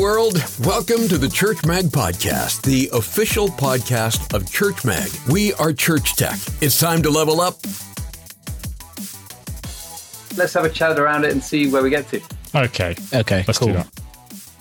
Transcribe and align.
world. 0.00 0.34
Welcome 0.60 1.08
to 1.08 1.16
the 1.18 1.28
Church 1.28 1.64
Mag 1.64 1.86
Podcast, 1.86 2.62
the 2.62 2.90
official 2.92 3.48
podcast 3.48 4.34
of 4.34 4.50
Church 4.50 4.84
Mag. 4.84 5.10
We 5.30 5.54
are 5.54 5.72
Church 5.72 6.16
Tech. 6.16 6.38
It's 6.60 6.78
time 6.78 7.02
to 7.02 7.10
level 7.10 7.40
up. 7.40 7.54
Let's 10.36 10.52
have 10.52 10.64
a 10.64 10.70
chat 10.70 10.98
around 10.98 11.24
it 11.24 11.32
and 11.32 11.42
see 11.42 11.68
where 11.68 11.82
we 11.82 11.90
get 11.90 12.08
to. 12.10 12.20
Okay. 12.54 12.94
Okay, 13.14 13.44
Let's 13.46 13.58
cool. 13.58 13.68
do 13.68 13.74
that. 13.74 13.88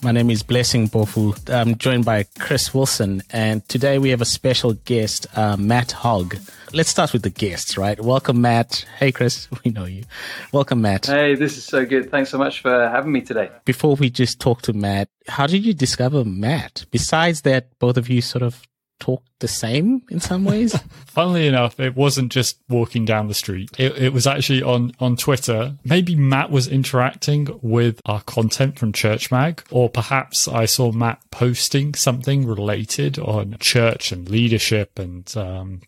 My 0.05 0.11
name 0.11 0.29
is 0.29 0.43
Blessing 0.43 0.87
Bofu. 0.87 1.33
I'm 1.51 1.79
joined 1.79 2.05
by 2.05 2.25
Chris 2.37 2.75
Wilson, 2.75 3.23
and 3.31 3.67
today 3.67 3.97
we 3.97 4.11
have 4.11 4.21
a 4.21 4.25
special 4.25 4.73
guest, 4.73 5.25
uh, 5.35 5.57
Matt 5.57 5.93
Hogg. 5.93 6.35
Let's 6.73 6.89
start 6.89 7.11
with 7.11 7.23
the 7.23 7.31
guests, 7.31 7.75
right? 7.75 7.99
Welcome, 7.99 8.39
Matt. 8.39 8.85
Hey, 8.99 9.11
Chris, 9.11 9.47
we 9.65 9.71
know 9.71 9.85
you. 9.85 10.03
Welcome, 10.51 10.81
Matt. 10.81 11.07
Hey, 11.07 11.33
this 11.33 11.57
is 11.57 11.63
so 11.63 11.87
good. 11.87 12.11
Thanks 12.11 12.29
so 12.29 12.37
much 12.37 12.61
for 12.61 12.87
having 12.87 13.13
me 13.13 13.21
today. 13.21 13.49
Before 13.65 13.95
we 13.95 14.11
just 14.11 14.39
talk 14.39 14.61
to 14.61 14.73
Matt, 14.73 15.09
how 15.27 15.47
did 15.47 15.65
you 15.65 15.73
discover 15.73 16.23
Matt? 16.23 16.85
Besides 16.91 17.41
that, 17.41 17.69
both 17.79 17.97
of 17.97 18.07
you 18.07 18.21
sort 18.21 18.43
of 18.43 18.61
talk 18.99 19.23
the 19.39 19.47
same 19.47 20.01
in 20.09 20.19
some 20.19 20.45
ways. 20.45 20.75
Funnily 21.07 21.47
enough, 21.47 21.79
it 21.79 21.95
wasn't 21.95 22.31
just 22.31 22.59
walking 22.69 23.05
down 23.05 23.27
the 23.27 23.33
street. 23.33 23.69
It, 23.77 23.97
it 23.97 24.13
was 24.13 24.27
actually 24.27 24.63
on, 24.63 24.93
on 24.99 25.15
Twitter. 25.15 25.75
Maybe 25.83 26.15
Matt 26.15 26.51
was 26.51 26.67
interacting 26.67 27.59
with 27.61 28.01
our 28.05 28.21
content 28.21 28.79
from 28.79 28.93
Church 28.93 29.31
Mag, 29.31 29.63
or 29.71 29.89
perhaps 29.89 30.47
I 30.47 30.65
saw 30.65 30.91
Matt 30.91 31.19
posting 31.31 31.93
something 31.93 32.47
related 32.47 33.19
on 33.19 33.57
church 33.59 34.11
and 34.11 34.29
leadership 34.29 34.97
and, 34.97 35.31
um, 35.37 35.81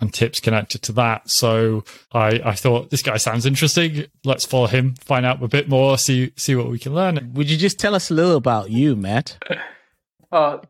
and 0.00 0.12
tips 0.12 0.40
connected 0.40 0.82
to 0.82 0.92
that. 0.92 1.30
So 1.30 1.84
I, 2.12 2.40
I 2.44 2.54
thought 2.54 2.90
this 2.90 3.02
guy 3.02 3.16
sounds 3.16 3.46
interesting. 3.46 4.06
Let's 4.24 4.44
follow 4.44 4.66
him, 4.66 4.94
find 4.96 5.24
out 5.24 5.42
a 5.42 5.48
bit 5.48 5.68
more, 5.68 5.98
see, 5.98 6.32
see 6.36 6.54
what 6.54 6.68
we 6.68 6.78
can 6.78 6.94
learn. 6.94 7.32
Would 7.34 7.50
you 7.50 7.56
just 7.56 7.78
tell 7.78 7.94
us 7.94 8.10
a 8.10 8.14
little 8.14 8.36
about 8.36 8.70
you, 8.70 8.96
Matt? 8.96 9.38
Oh, 10.30 10.60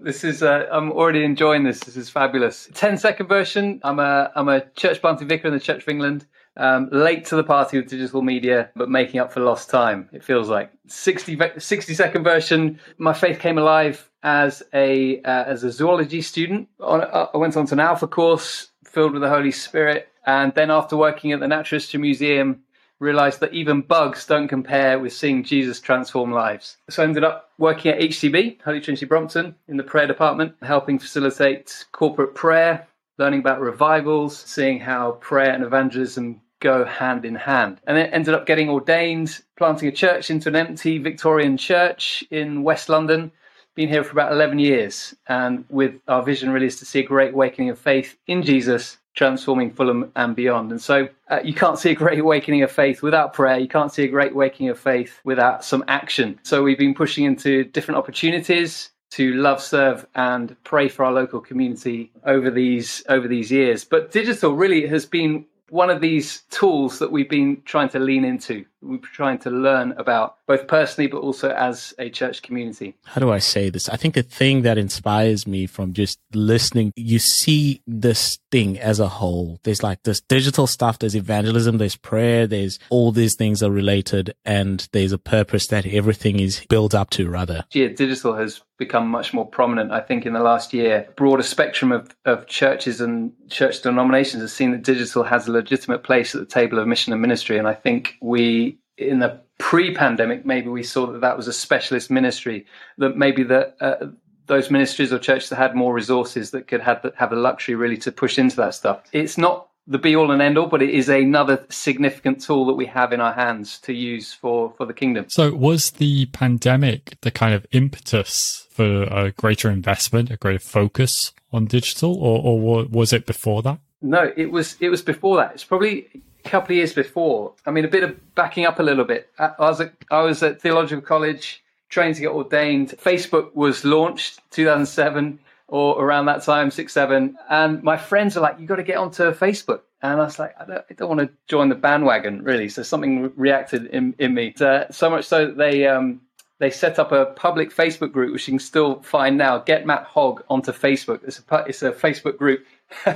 this 0.00 0.24
is 0.24 0.42
uh, 0.42 0.66
I'm 0.70 0.92
already 0.92 1.24
enjoying 1.24 1.64
this. 1.64 1.80
This 1.80 1.96
is 1.96 2.08
fabulous. 2.08 2.68
10 2.74 2.98
second 2.98 3.28
version. 3.28 3.80
I'm 3.82 3.98
a 3.98 4.30
I'm 4.34 4.48
a 4.48 4.68
church 4.70 5.00
planting 5.00 5.28
vicar 5.28 5.48
in 5.48 5.54
the 5.54 5.60
Church 5.60 5.82
of 5.82 5.88
England. 5.88 6.26
Um, 6.58 6.88
late 6.90 7.26
to 7.26 7.36
the 7.36 7.44
party 7.44 7.76
with 7.76 7.90
digital 7.90 8.22
media, 8.22 8.70
but 8.74 8.88
making 8.88 9.20
up 9.20 9.30
for 9.30 9.40
lost 9.40 9.68
time. 9.68 10.08
It 10.14 10.24
feels 10.24 10.48
like 10.48 10.72
60, 10.86 11.38
60 11.58 11.92
second 11.92 12.24
version. 12.24 12.80
My 12.96 13.12
faith 13.12 13.40
came 13.40 13.58
alive 13.58 14.10
as 14.22 14.62
a 14.72 15.20
uh, 15.22 15.44
as 15.44 15.64
a 15.64 15.70
zoology 15.70 16.22
student. 16.22 16.68
Uh, 16.80 17.26
I 17.34 17.36
went 17.36 17.56
on 17.56 17.66
to 17.66 17.74
an 17.74 17.80
Alpha 17.80 18.06
course 18.06 18.70
filled 18.84 19.12
with 19.12 19.20
the 19.20 19.28
Holy 19.28 19.50
Spirit, 19.50 20.08
and 20.24 20.54
then 20.54 20.70
after 20.70 20.96
working 20.96 21.32
at 21.32 21.40
the 21.40 21.48
Natural 21.48 21.76
History 21.76 22.00
Museum, 22.00 22.62
realized 22.98 23.40
that 23.40 23.52
even 23.52 23.82
bugs 23.82 24.26
don't 24.26 24.48
compare 24.48 24.98
with 24.98 25.12
seeing 25.12 25.44
Jesus 25.44 25.80
transform 25.80 26.32
lives. 26.32 26.78
So 26.88 27.02
I 27.02 27.06
ended 27.06 27.24
up 27.24 27.50
working 27.58 27.92
at 27.92 28.00
HTB, 28.00 28.62
Holy 28.62 28.80
Trinity 28.80 29.06
Brompton, 29.06 29.54
in 29.68 29.76
the 29.76 29.82
prayer 29.82 30.06
department, 30.06 30.54
helping 30.62 30.98
facilitate 30.98 31.84
corporate 31.92 32.34
prayer, 32.34 32.86
learning 33.18 33.40
about 33.40 33.60
revivals, 33.60 34.38
seeing 34.38 34.80
how 34.80 35.12
prayer 35.12 35.50
and 35.50 35.64
evangelism 35.64 36.40
go 36.60 36.84
hand 36.84 37.24
in 37.24 37.34
hand. 37.34 37.80
And 37.86 37.96
then 37.96 38.10
ended 38.10 38.34
up 38.34 38.46
getting 38.46 38.70
ordained, 38.70 39.42
planting 39.56 39.88
a 39.88 39.92
church 39.92 40.30
into 40.30 40.48
an 40.48 40.56
empty 40.56 40.98
Victorian 40.98 41.56
church 41.56 42.24
in 42.30 42.62
West 42.62 42.88
London. 42.88 43.30
Been 43.74 43.88
here 43.90 44.04
for 44.04 44.12
about 44.12 44.32
11 44.32 44.58
years, 44.58 45.14
and 45.28 45.66
with 45.68 45.96
our 46.08 46.22
vision 46.22 46.48
really 46.48 46.66
is 46.66 46.78
to 46.78 46.86
see 46.86 47.00
a 47.00 47.06
great 47.06 47.34
awakening 47.34 47.68
of 47.68 47.78
faith 47.78 48.16
in 48.26 48.42
Jesus 48.42 48.96
transforming 49.16 49.72
Fulham 49.72 50.12
and 50.14 50.36
beyond. 50.36 50.70
And 50.70 50.80
so 50.80 51.08
uh, 51.28 51.40
you 51.42 51.54
can't 51.54 51.78
see 51.78 51.90
a 51.90 51.94
great 51.94 52.18
awakening 52.18 52.62
of 52.62 52.70
faith 52.70 53.02
without 53.02 53.32
prayer. 53.32 53.58
You 53.58 53.66
can't 53.66 53.92
see 53.92 54.04
a 54.04 54.08
great 54.08 54.32
awakening 54.32 54.68
of 54.68 54.78
faith 54.78 55.20
without 55.24 55.64
some 55.64 55.84
action. 55.88 56.38
So 56.42 56.62
we've 56.62 56.78
been 56.78 56.94
pushing 56.94 57.24
into 57.24 57.64
different 57.64 57.98
opportunities 57.98 58.90
to 59.10 59.32
love, 59.34 59.62
serve, 59.62 60.06
and 60.14 60.54
pray 60.64 60.88
for 60.88 61.04
our 61.04 61.12
local 61.12 61.40
community 61.40 62.12
over 62.24 62.50
these 62.50 63.02
over 63.08 63.26
these 63.26 63.50
years. 63.50 63.84
But 63.84 64.12
digital 64.12 64.52
really 64.52 64.86
has 64.86 65.06
been 65.06 65.46
one 65.70 65.90
of 65.90 66.00
these 66.00 66.42
tools 66.50 66.98
that 66.98 67.10
we've 67.10 67.28
been 67.28 67.62
trying 67.64 67.88
to 67.90 67.98
lean 67.98 68.24
into. 68.24 68.64
Been 68.82 69.00
trying 69.00 69.38
to 69.38 69.50
learn 69.50 69.92
about 69.92 70.36
both 70.46 70.68
personally, 70.68 71.08
but 71.08 71.18
also 71.18 71.50
as 71.50 71.94
a 71.98 72.10
church 72.10 72.42
community. 72.42 72.94
how 73.04 73.20
do 73.20 73.30
I 73.30 73.38
say 73.38 73.70
this? 73.70 73.88
I 73.88 73.96
think 73.96 74.14
the 74.14 74.22
thing 74.22 74.62
that 74.62 74.78
inspires 74.78 75.46
me 75.46 75.66
from 75.66 75.92
just 75.92 76.18
listening, 76.32 76.92
you 76.94 77.18
see 77.18 77.82
this 77.86 78.38
thing 78.50 78.78
as 78.78 79.00
a 79.00 79.08
whole. 79.08 79.58
There's 79.64 79.82
like 79.82 80.02
this 80.02 80.20
digital 80.20 80.66
stuff, 80.66 80.98
there's 80.98 81.16
evangelism, 81.16 81.78
there's 81.78 81.96
prayer, 81.96 82.46
there's 82.46 82.78
all 82.90 83.12
these 83.12 83.34
things 83.34 83.62
are 83.62 83.70
related 83.70 84.34
and 84.44 84.86
there's 84.92 85.12
a 85.12 85.18
purpose 85.18 85.66
that 85.68 85.86
everything 85.86 86.40
is 86.40 86.64
built 86.68 86.94
up 86.94 87.10
to 87.10 87.28
rather. 87.28 87.64
Yeah, 87.72 87.88
digital 87.88 88.34
has 88.34 88.60
become 88.78 89.08
much 89.08 89.32
more 89.32 89.46
prominent. 89.46 89.90
I 89.92 90.00
think 90.00 90.26
in 90.26 90.32
the 90.32 90.40
last 90.40 90.72
year, 90.72 91.08
broader 91.16 91.42
spectrum 91.42 91.92
of, 91.92 92.14
of 92.24 92.46
churches 92.46 93.00
and 93.00 93.32
church 93.48 93.82
denominations 93.82 94.42
has 94.42 94.52
seen 94.52 94.72
that 94.72 94.82
digital 94.82 95.22
has 95.22 95.48
a 95.48 95.52
legitimate 95.52 96.02
place 96.02 96.34
at 96.34 96.40
the 96.40 96.46
table 96.46 96.78
of 96.78 96.86
mission 96.86 97.12
and 97.12 97.22
ministry. 97.22 97.58
And 97.58 97.66
I 97.66 97.74
think 97.74 98.16
we, 98.20 98.75
in 98.98 99.18
the 99.18 99.40
pre-pandemic, 99.58 100.44
maybe 100.46 100.68
we 100.68 100.82
saw 100.82 101.06
that 101.06 101.20
that 101.20 101.36
was 101.36 101.48
a 101.48 101.52
specialist 101.52 102.10
ministry. 102.10 102.66
That 102.98 103.16
maybe 103.16 103.42
that 103.44 103.76
uh, 103.80 104.06
those 104.46 104.70
ministries 104.70 105.12
or 105.12 105.18
churches 105.18 105.48
that 105.50 105.56
had 105.56 105.74
more 105.74 105.92
resources 105.92 106.50
that 106.52 106.68
could 106.68 106.80
have 106.80 107.02
the, 107.02 107.12
have 107.16 107.30
the 107.30 107.36
luxury 107.36 107.74
really 107.74 107.96
to 107.98 108.12
push 108.12 108.38
into 108.38 108.56
that 108.56 108.74
stuff. 108.74 109.02
It's 109.12 109.36
not 109.36 109.68
the 109.86 109.98
be 109.98 110.16
all 110.16 110.32
and 110.32 110.42
end 110.42 110.58
all, 110.58 110.66
but 110.66 110.82
it 110.82 110.90
is 110.90 111.08
another 111.08 111.64
significant 111.70 112.42
tool 112.42 112.66
that 112.66 112.74
we 112.74 112.86
have 112.86 113.12
in 113.12 113.20
our 113.20 113.32
hands 113.32 113.78
to 113.80 113.92
use 113.92 114.32
for 114.32 114.72
for 114.76 114.86
the 114.86 114.94
kingdom. 114.94 115.26
So 115.28 115.54
was 115.54 115.92
the 115.92 116.26
pandemic 116.26 117.18
the 117.20 117.30
kind 117.30 117.54
of 117.54 117.66
impetus 117.72 118.66
for 118.70 119.04
a 119.04 119.30
greater 119.32 119.70
investment, 119.70 120.30
a 120.30 120.36
greater 120.36 120.58
focus 120.58 121.32
on 121.52 121.66
digital, 121.66 122.14
or, 122.16 122.40
or 122.42 122.84
was 122.86 123.12
it 123.12 123.26
before 123.26 123.62
that? 123.62 123.78
No, 124.02 124.32
it 124.36 124.50
was 124.50 124.76
it 124.80 124.88
was 124.88 125.02
before 125.02 125.36
that. 125.36 125.52
It's 125.54 125.64
probably 125.64 126.08
couple 126.46 126.72
of 126.72 126.76
years 126.76 126.92
before. 126.92 127.52
I 127.66 127.70
mean, 127.70 127.84
a 127.84 127.88
bit 127.88 128.04
of 128.04 128.34
backing 128.34 128.64
up 128.64 128.78
a 128.78 128.82
little 128.82 129.04
bit. 129.04 129.30
I 129.38 129.52
was 129.58 129.80
at, 129.80 129.92
I 130.10 130.22
was 130.22 130.42
at 130.42 130.60
theological 130.60 131.02
college, 131.02 131.62
trying 131.88 132.14
to 132.14 132.20
get 132.20 132.30
ordained. 132.30 132.90
Facebook 132.90 133.54
was 133.54 133.84
launched 133.84 134.40
2007 134.50 135.38
or 135.68 136.02
around 136.02 136.26
that 136.26 136.42
time, 136.42 136.70
six 136.70 136.92
seven, 136.92 137.36
and 137.50 137.82
my 137.82 137.96
friends 137.96 138.36
are 138.36 138.40
like, 138.40 138.58
"You 138.60 138.66
got 138.66 138.76
to 138.76 138.84
get 138.84 138.98
onto 138.98 139.24
Facebook." 139.32 139.80
And 140.02 140.20
I 140.20 140.24
was 140.24 140.38
like, 140.38 140.54
I 140.60 140.64
don't, 140.64 140.84
I 140.90 140.94
don't 140.94 141.08
want 141.08 141.20
to 141.20 141.30
join 141.48 141.68
the 141.68 141.74
bandwagon, 141.74 142.42
really. 142.42 142.68
So 142.68 142.82
something 142.82 143.32
reacted 143.34 143.86
in, 143.86 144.14
in 144.18 144.34
me. 144.34 144.54
Uh, 144.60 144.84
so 144.90 145.08
much 145.08 145.24
so 145.24 145.46
that 145.46 145.56
they 145.56 145.86
um, 145.86 146.20
they 146.58 146.70
set 146.70 146.98
up 146.98 147.12
a 147.12 147.26
public 147.26 147.74
Facebook 147.74 148.12
group, 148.12 148.32
which 148.32 148.46
you 148.46 148.52
can 148.52 148.58
still 148.58 149.00
find 149.02 149.36
now. 149.36 149.58
Get 149.58 149.86
Matt 149.86 150.04
Hogg 150.04 150.44
onto 150.48 150.72
Facebook. 150.72 151.24
It's 151.24 151.40
a 151.40 151.64
it's 151.66 151.82
a 151.82 151.92
Facebook 151.92 152.38
group, 152.38 152.64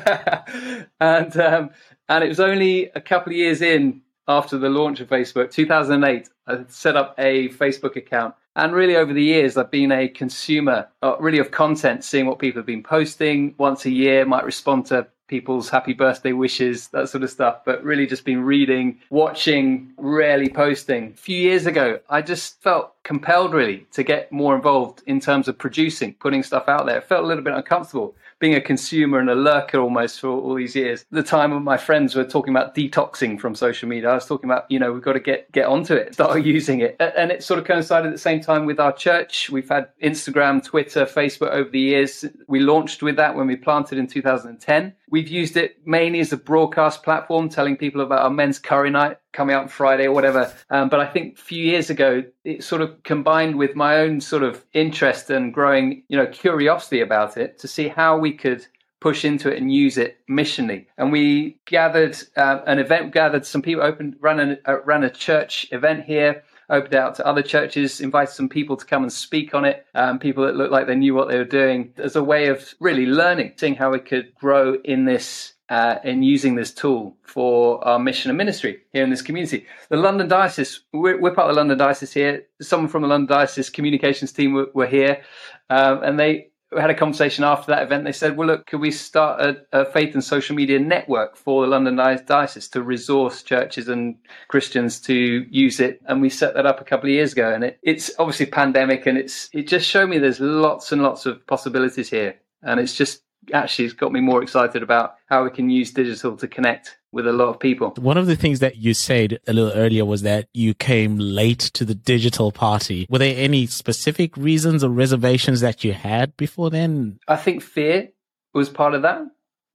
and 1.00 1.36
um, 1.36 1.70
and 2.08 2.24
it 2.24 2.28
was 2.28 2.40
only 2.40 2.90
a 2.94 3.00
couple 3.00 3.32
of 3.32 3.36
years 3.36 3.62
in 3.62 4.02
after 4.28 4.58
the 4.58 4.68
launch 4.68 5.00
of 5.00 5.08
Facebook, 5.08 5.50
2008. 5.50 6.28
I 6.46 6.64
set 6.68 6.96
up 6.96 7.14
a 7.18 7.48
Facebook 7.50 7.96
account, 7.96 8.34
and 8.56 8.74
really 8.74 8.96
over 8.96 9.12
the 9.12 9.22
years, 9.22 9.56
I've 9.56 9.70
been 9.70 9.92
a 9.92 10.08
consumer, 10.08 10.88
uh, 11.02 11.16
really 11.20 11.38
of 11.38 11.50
content, 11.50 12.04
seeing 12.04 12.26
what 12.26 12.38
people 12.38 12.58
have 12.58 12.66
been 12.66 12.82
posting. 12.82 13.54
Once 13.58 13.84
a 13.86 13.90
year, 13.90 14.24
might 14.24 14.44
respond 14.44 14.86
to 14.86 15.06
people's 15.30 15.70
happy 15.70 15.92
birthday 15.92 16.32
wishes, 16.32 16.88
that 16.88 17.08
sort 17.08 17.22
of 17.22 17.30
stuff, 17.30 17.64
but 17.64 17.82
really 17.84 18.04
just 18.04 18.24
been 18.24 18.42
reading, 18.42 18.98
watching, 19.10 19.92
rarely 19.96 20.48
posting. 20.48 21.12
A 21.12 21.16
few 21.16 21.36
years 21.36 21.66
ago, 21.66 22.00
I 22.10 22.20
just 22.20 22.60
felt 22.60 22.94
compelled 23.04 23.54
really 23.54 23.86
to 23.92 24.02
get 24.02 24.32
more 24.32 24.56
involved 24.56 25.04
in 25.06 25.20
terms 25.20 25.46
of 25.46 25.56
producing, 25.56 26.14
putting 26.14 26.42
stuff 26.42 26.68
out 26.68 26.84
there. 26.86 26.98
It 26.98 27.04
felt 27.04 27.22
a 27.22 27.26
little 27.28 27.44
bit 27.44 27.54
uncomfortable 27.54 28.16
being 28.40 28.54
a 28.54 28.60
consumer 28.60 29.18
and 29.18 29.30
a 29.30 29.34
lurker 29.34 29.78
almost 29.78 30.18
for 30.18 30.28
all 30.28 30.54
these 30.54 30.74
years. 30.74 31.04
The 31.10 31.22
time 31.22 31.52
when 31.52 31.62
my 31.62 31.76
friends 31.76 32.16
were 32.16 32.24
talking 32.24 32.52
about 32.52 32.74
detoxing 32.74 33.38
from 33.38 33.54
social 33.54 33.88
media, 33.88 34.08
I 34.08 34.14
was 34.14 34.26
talking 34.26 34.50
about, 34.50 34.68
you 34.70 34.78
know, 34.78 34.92
we've 34.92 35.02
got 35.02 35.12
to 35.12 35.20
get 35.20 35.52
get 35.52 35.66
onto 35.66 35.94
it, 35.94 36.14
start 36.14 36.42
using 36.44 36.80
it. 36.80 36.96
And 36.98 37.30
it 37.30 37.44
sort 37.44 37.60
of 37.60 37.66
coincided 37.66 38.08
at 38.08 38.12
the 38.12 38.18
same 38.18 38.40
time 38.40 38.66
with 38.66 38.80
our 38.80 38.92
church. 38.92 39.50
We've 39.50 39.68
had 39.68 39.88
Instagram, 40.02 40.64
Twitter, 40.64 41.04
Facebook 41.04 41.50
over 41.50 41.70
the 41.70 41.80
years. 41.80 42.24
We 42.48 42.60
launched 42.60 43.02
with 43.02 43.16
that 43.16 43.36
when 43.36 43.46
we 43.46 43.56
planted 43.56 43.98
in 43.98 44.06
2010. 44.06 44.94
We've 45.10 45.28
used 45.28 45.56
it 45.56 45.86
mainly 45.86 46.20
as 46.20 46.32
a 46.32 46.36
broadcast 46.36 47.02
platform, 47.02 47.48
telling 47.48 47.76
people 47.76 48.00
about 48.00 48.22
our 48.22 48.30
men's 48.30 48.58
curry 48.58 48.90
night 48.90 49.18
coming 49.32 49.54
out 49.54 49.70
Friday 49.70 50.06
or 50.06 50.12
whatever. 50.12 50.52
Um, 50.70 50.88
but 50.88 51.00
I 51.00 51.06
think 51.06 51.38
a 51.38 51.40
few 51.40 51.64
years 51.64 51.90
ago, 51.90 52.24
it 52.44 52.64
sort 52.64 52.82
of 52.82 53.02
combined 53.02 53.56
with 53.56 53.76
my 53.76 53.98
own 53.98 54.20
sort 54.20 54.42
of 54.42 54.64
interest 54.72 55.30
and 55.30 55.54
growing, 55.54 56.02
you 56.08 56.16
know, 56.16 56.26
curiosity 56.26 57.00
about 57.00 57.36
it 57.36 57.58
to 57.60 57.68
see 57.68 57.88
how 57.88 58.18
we 58.18 58.32
could 58.32 58.66
push 59.00 59.24
into 59.24 59.50
it 59.50 59.56
and 59.58 59.72
use 59.72 59.96
it 59.96 60.18
missionally. 60.28 60.84
And 60.98 61.10
we 61.10 61.58
gathered 61.64 62.16
uh, 62.36 62.60
an 62.66 62.78
event, 62.78 63.12
gathered 63.12 63.46
some 63.46 63.62
people, 63.62 63.82
opened, 63.82 64.16
ran 64.20 64.40
a 64.40 64.58
uh, 64.70 64.82
ran 64.84 65.04
a 65.04 65.10
church 65.10 65.66
event 65.72 66.04
here. 66.04 66.42
opened 66.70 66.94
out 66.94 67.14
to 67.16 67.26
other 67.26 67.42
churches, 67.42 68.00
invited 68.00 68.32
some 68.32 68.48
people 68.48 68.76
to 68.76 68.86
come 68.86 69.02
and 69.02 69.12
speak 69.12 69.54
on 69.54 69.64
it, 69.64 69.84
um, 69.94 70.18
people 70.18 70.44
that 70.46 70.56
looked 70.56 70.72
like 70.72 70.86
they 70.86 70.94
knew 70.94 71.14
what 71.14 71.28
they 71.28 71.36
were 71.36 71.44
doing, 71.44 71.92
as 71.98 72.16
a 72.16 72.24
way 72.24 72.46
of 72.46 72.74
really 72.80 73.06
learning, 73.06 73.52
seeing 73.56 73.74
how 73.74 73.90
we 73.90 73.98
could 73.98 74.34
grow 74.36 74.76
in 74.84 75.04
this 75.04 75.54
uh, 75.70 76.00
in 76.02 76.22
using 76.22 76.56
this 76.56 76.74
tool 76.74 77.16
for 77.22 77.82
our 77.86 77.98
mission 77.98 78.30
and 78.30 78.36
ministry 78.36 78.80
here 78.92 79.04
in 79.04 79.10
this 79.10 79.22
community. 79.22 79.66
The 79.88 79.96
London 79.96 80.28
Diocese, 80.28 80.80
we're, 80.92 81.18
we're 81.18 81.34
part 81.34 81.48
of 81.48 81.54
the 81.54 81.60
London 81.60 81.78
Diocese 81.78 82.12
here. 82.12 82.44
Someone 82.60 82.88
from 82.88 83.02
the 83.02 83.08
London 83.08 83.28
Diocese 83.28 83.70
communications 83.70 84.32
team 84.32 84.52
were, 84.52 84.68
were 84.74 84.88
here, 84.88 85.22
um, 85.70 86.02
and 86.02 86.18
they 86.18 86.48
had 86.78 86.90
a 86.90 86.94
conversation 86.94 87.44
after 87.44 87.72
that 87.72 87.82
event. 87.84 88.04
They 88.04 88.12
said, 88.12 88.36
"Well, 88.36 88.48
look, 88.48 88.66
could 88.66 88.80
we 88.80 88.90
start 88.90 89.40
a, 89.40 89.56
a, 89.72 89.84
faith 89.84 90.14
and 90.14 90.22
social 90.22 90.54
media 90.54 90.78
network 90.78 91.36
for 91.36 91.62
the 91.62 91.68
London 91.68 91.96
Diocese 91.96 92.68
to 92.68 92.82
resource 92.82 93.42
churches 93.42 93.88
and 93.88 94.16
Christians 94.48 95.00
to 95.02 95.14
use 95.14 95.80
it?" 95.80 96.00
And 96.06 96.20
we 96.20 96.30
set 96.30 96.54
that 96.54 96.66
up 96.66 96.80
a 96.80 96.84
couple 96.84 97.08
of 97.08 97.14
years 97.14 97.32
ago. 97.32 97.52
And 97.52 97.64
it, 97.64 97.78
it's 97.82 98.10
obviously 98.18 98.46
pandemic, 98.46 99.06
and 99.06 99.18
it's 99.18 99.50
it 99.52 99.68
just 99.68 99.88
showed 99.88 100.08
me 100.08 100.18
there's 100.18 100.40
lots 100.40 100.92
and 100.92 101.02
lots 101.02 101.26
of 101.26 101.44
possibilities 101.46 102.10
here, 102.10 102.36
and 102.62 102.78
it's 102.78 102.96
just 102.96 103.22
actually 103.52 103.86
it's 103.86 103.94
got 103.94 104.12
me 104.12 104.20
more 104.20 104.42
excited 104.42 104.82
about 104.82 105.14
how 105.26 105.44
we 105.44 105.50
can 105.50 105.70
use 105.70 105.92
digital 105.92 106.36
to 106.36 106.48
connect 106.48 106.98
with 107.12 107.26
a 107.26 107.32
lot 107.32 107.48
of 107.48 107.58
people. 107.58 107.92
One 107.98 108.16
of 108.16 108.26
the 108.26 108.36
things 108.36 108.60
that 108.60 108.76
you 108.76 108.94
said 108.94 109.38
a 109.46 109.52
little 109.52 109.72
earlier 109.72 110.04
was 110.04 110.22
that 110.22 110.48
you 110.52 110.74
came 110.74 111.18
late 111.18 111.58
to 111.58 111.84
the 111.84 111.94
digital 111.94 112.52
party. 112.52 113.06
Were 113.10 113.18
there 113.18 113.34
any 113.36 113.66
specific 113.66 114.36
reasons 114.36 114.84
or 114.84 114.90
reservations 114.90 115.60
that 115.60 115.82
you 115.82 115.92
had 115.92 116.36
before 116.36 116.70
then? 116.70 117.18
I 117.26 117.36
think 117.36 117.62
fear 117.62 118.10
was 118.54 118.68
part 118.68 118.94
of 118.94 119.02
that, 119.02 119.22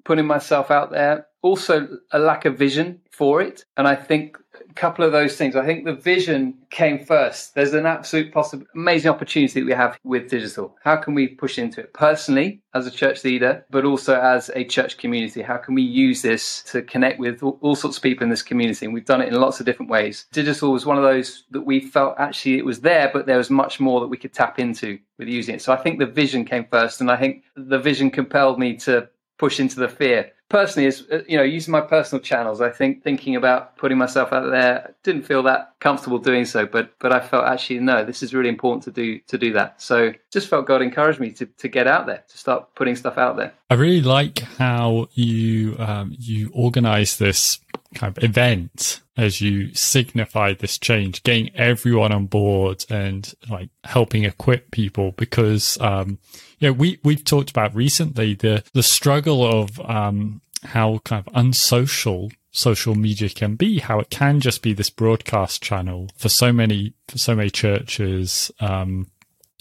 putting 0.03 0.25
myself 0.25 0.71
out 0.71 0.91
there. 0.91 1.27
Also, 1.41 1.87
a 2.11 2.19
lack 2.19 2.45
of 2.45 2.57
vision 2.57 3.01
for 3.11 3.41
it. 3.41 3.65
And 3.77 3.87
I 3.87 3.95
think 3.95 4.37
couple 4.75 5.05
of 5.05 5.11
those 5.11 5.37
things. 5.37 5.55
I 5.55 5.65
think 5.65 5.85
the 5.85 5.93
vision 5.93 6.55
came 6.69 7.03
first. 7.03 7.55
There's 7.55 7.73
an 7.73 7.85
absolute 7.85 8.33
possible, 8.33 8.65
amazing 8.75 9.09
opportunity 9.09 9.59
that 9.59 9.65
we 9.65 9.73
have 9.73 9.97
with 10.03 10.29
digital. 10.29 10.75
How 10.83 10.97
can 10.97 11.13
we 11.13 11.27
push 11.27 11.57
into 11.57 11.81
it 11.81 11.93
personally 11.93 12.61
as 12.73 12.85
a 12.85 12.91
church 12.91 13.23
leader, 13.23 13.65
but 13.69 13.85
also 13.85 14.19
as 14.19 14.51
a 14.55 14.63
church 14.65 14.97
community? 14.97 15.41
How 15.41 15.57
can 15.57 15.75
we 15.75 15.81
use 15.81 16.21
this 16.21 16.63
to 16.63 16.81
connect 16.81 17.19
with 17.19 17.41
all, 17.41 17.75
sorts 17.75 17.97
of 17.97 18.03
people 18.03 18.23
in 18.23 18.29
this 18.29 18.41
community? 18.41 18.85
And 18.85 18.93
we've 18.93 19.05
done 19.05 19.21
it 19.21 19.29
in 19.29 19.39
lots 19.39 19.59
of 19.59 19.65
different 19.65 19.91
ways. 19.91 20.25
Digital 20.31 20.71
was 20.71 20.85
one 20.85 20.97
of 20.97 21.03
those 21.03 21.43
that 21.51 21.61
we 21.61 21.79
felt 21.79 22.15
actually 22.17 22.57
it 22.57 22.65
was 22.65 22.81
there, 22.81 23.09
but 23.13 23.25
there 23.25 23.37
was 23.37 23.49
much 23.49 23.79
more 23.79 23.99
that 23.99 24.07
we 24.07 24.17
could 24.17 24.33
tap 24.33 24.59
into 24.59 24.99
with 25.17 25.27
using 25.27 25.55
it. 25.55 25.61
So 25.61 25.73
I 25.73 25.77
think 25.77 25.99
the 25.99 26.05
vision 26.05 26.45
came 26.45 26.65
first, 26.65 27.01
and 27.01 27.09
I 27.09 27.17
think 27.17 27.43
the 27.55 27.79
vision 27.79 28.11
compelled 28.11 28.59
me 28.59 28.75
to 28.77 29.09
push 29.37 29.59
into 29.59 29.79
the 29.79 29.89
fear 29.89 30.31
personally 30.49 30.87
is 30.87 31.05
uh, 31.11 31.21
you 31.27 31.37
know 31.37 31.43
using 31.43 31.71
my 31.71 31.81
personal 31.81 32.21
channels 32.21 32.61
i 32.61 32.69
think 32.69 33.03
thinking 33.03 33.35
about 33.35 33.75
putting 33.77 33.97
myself 33.97 34.31
out 34.31 34.49
there 34.51 34.95
didn't 35.03 35.23
feel 35.23 35.43
that 35.43 35.73
comfortable 35.79 36.19
doing 36.19 36.45
so 36.45 36.65
but 36.65 36.91
but 36.99 37.11
i 37.11 37.19
felt 37.19 37.45
actually 37.45 37.79
no 37.79 38.05
this 38.05 38.21
is 38.21 38.33
really 38.33 38.49
important 38.49 38.83
to 38.83 38.91
do 38.91 39.19
to 39.27 39.37
do 39.37 39.53
that. 39.53 39.81
So 39.81 40.13
just 40.31 40.47
felt 40.47 40.65
god 40.65 40.81
encouraged 40.81 41.19
me 41.19 41.31
to, 41.31 41.45
to 41.45 41.67
get 41.67 41.87
out 41.87 42.05
there 42.05 42.23
to 42.27 42.37
start 42.37 42.73
putting 42.75 42.95
stuff 42.95 43.17
out 43.17 43.37
there. 43.37 43.53
I 43.69 43.75
really 43.75 44.01
like 44.01 44.39
how 44.39 45.07
you 45.13 45.75
um, 45.79 46.15
you 46.17 46.51
organize 46.53 47.17
this 47.17 47.59
kind 47.93 48.17
of 48.17 48.23
event 48.23 49.01
as 49.17 49.39
you 49.41 49.73
signify 49.73 50.53
this 50.53 50.77
change, 50.77 51.23
getting 51.23 51.55
everyone 51.55 52.11
on 52.11 52.25
board 52.25 52.85
and 52.89 53.33
like 53.49 53.69
helping 53.83 54.25
equip 54.25 54.71
people 54.71 55.11
because, 55.11 55.79
um, 55.79 56.19
you 56.59 56.67
know, 56.67 56.73
we, 56.73 56.99
we've 57.03 57.23
talked 57.23 57.49
about 57.49 57.73
recently 57.73 58.33
the, 58.33 58.63
the 58.73 58.83
struggle 58.83 59.45
of, 59.45 59.79
um, 59.81 60.41
how 60.63 60.99
kind 61.05 61.25
of 61.25 61.33
unsocial 61.35 62.31
social 62.51 62.95
media 62.95 63.29
can 63.29 63.55
be, 63.55 63.79
how 63.79 63.99
it 63.99 64.09
can 64.09 64.39
just 64.39 64.61
be 64.61 64.73
this 64.73 64.89
broadcast 64.89 65.61
channel 65.61 66.09
for 66.17 66.29
so 66.29 66.51
many, 66.51 66.93
for 67.07 67.17
so 67.17 67.35
many 67.35 67.49
churches. 67.49 68.51
Um, 68.59 69.07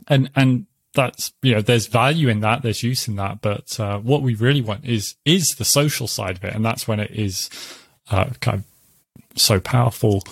and, 0.09 0.31
and, 0.35 0.67
that's 0.95 1.33
you 1.43 1.53
know 1.53 1.61
there's 1.61 1.89
value 1.89 2.29
in 2.29 2.39
that 2.39 2.63
there's 2.63 2.85
use 2.85 3.09
in 3.09 3.17
that 3.17 3.41
but 3.41 3.79
uh, 3.81 3.99
what 3.99 4.23
we 4.23 4.35
really 4.37 4.61
want 4.61 4.85
is 4.85 5.17
is 5.25 5.49
the 5.59 5.65
social 5.65 6.07
side 6.07 6.37
of 6.37 6.45
it 6.45 6.55
and 6.55 6.65
that's 6.65 6.87
when 6.87 7.01
it 7.01 7.11
is 7.11 7.51
uh, 8.11 8.31
kind 8.41 8.63
of 8.63 9.41
so 9.41 9.61
powerful. 9.61 10.23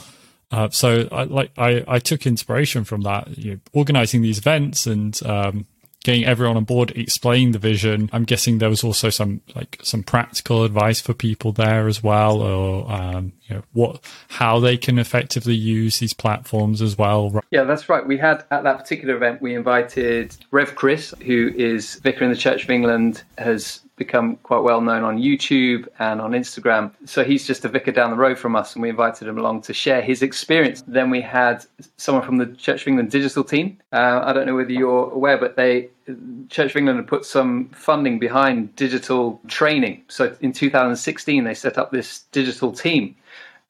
Uh, 0.50 0.68
so 0.70 1.08
I 1.10 1.24
like 1.24 1.50
I, 1.56 1.84
I 1.88 1.98
took 1.98 2.26
inspiration 2.26 2.84
from 2.84 3.02
that, 3.02 3.38
you 3.38 3.52
know, 3.52 3.60
organizing 3.72 4.20
these 4.20 4.38
events 4.38 4.86
and 4.86 5.18
um, 5.24 5.66
getting 6.04 6.24
everyone 6.24 6.56
on 6.56 6.64
board, 6.64 6.90
explaining 6.92 7.52
the 7.52 7.58
vision. 7.58 8.10
I'm 8.12 8.24
guessing 8.24 8.58
there 8.58 8.68
was 8.68 8.84
also 8.84 9.08
some 9.10 9.40
like 9.54 9.78
some 9.82 10.02
practical 10.02 10.64
advice 10.64 11.00
for 11.00 11.14
people 11.14 11.52
there 11.52 11.86
as 11.86 12.02
well, 12.02 12.42
or 12.42 12.90
um, 12.90 13.32
you 13.48 13.56
know 13.56 13.62
what 13.72 14.00
how 14.28 14.60
they 14.60 14.76
can 14.76 14.98
effectively 14.98 15.54
use 15.54 15.98
these 15.98 16.12
platforms 16.12 16.82
as 16.82 16.98
well. 16.98 17.40
Yeah, 17.50 17.64
that's 17.64 17.88
right. 17.88 18.06
We 18.06 18.18
had 18.18 18.44
at 18.50 18.64
that 18.64 18.78
particular 18.78 19.14
event 19.16 19.40
we 19.40 19.54
invited 19.54 20.36
Rev 20.50 20.74
Chris, 20.74 21.14
who 21.24 21.52
is 21.54 21.96
vicar 21.96 22.24
in 22.24 22.30
the 22.30 22.36
Church 22.36 22.64
of 22.64 22.70
England, 22.70 23.22
has 23.38 23.80
become 23.96 24.36
quite 24.36 24.60
well 24.60 24.80
known 24.80 25.04
on 25.04 25.18
YouTube 25.18 25.86
and 25.98 26.20
on 26.20 26.32
Instagram. 26.32 26.92
So 27.04 27.24
he's 27.24 27.46
just 27.46 27.64
a 27.64 27.68
vicar 27.68 27.92
down 27.92 28.10
the 28.10 28.16
road 28.16 28.38
from 28.38 28.56
us, 28.56 28.74
and 28.74 28.82
we 28.82 28.88
invited 28.88 29.28
him 29.28 29.38
along 29.38 29.62
to 29.62 29.74
share 29.74 30.00
his 30.00 30.22
experience. 30.22 30.82
Then 30.86 31.10
we 31.10 31.20
had 31.20 31.64
someone 31.98 32.24
from 32.24 32.38
the 32.38 32.46
Church 32.46 32.82
of 32.82 32.88
England 32.88 33.10
digital 33.10 33.44
team. 33.44 33.78
Uh, 33.92 34.22
I 34.24 34.32
don't 34.32 34.46
know 34.46 34.54
whether 34.54 34.72
you're 34.72 35.10
aware, 35.10 35.36
but 35.36 35.56
they 35.56 35.88
Church 36.48 36.70
of 36.70 36.76
England 36.76 36.98
had 36.98 37.06
put 37.06 37.24
some 37.24 37.68
funding 37.70 38.18
behind 38.18 38.74
digital 38.76 39.40
training. 39.46 40.02
So 40.08 40.34
in 40.40 40.52
2016, 40.52 41.44
they 41.44 41.54
set 41.54 41.78
up 41.78 41.92
this 41.92 42.24
digital 42.32 42.72
team, 42.72 43.14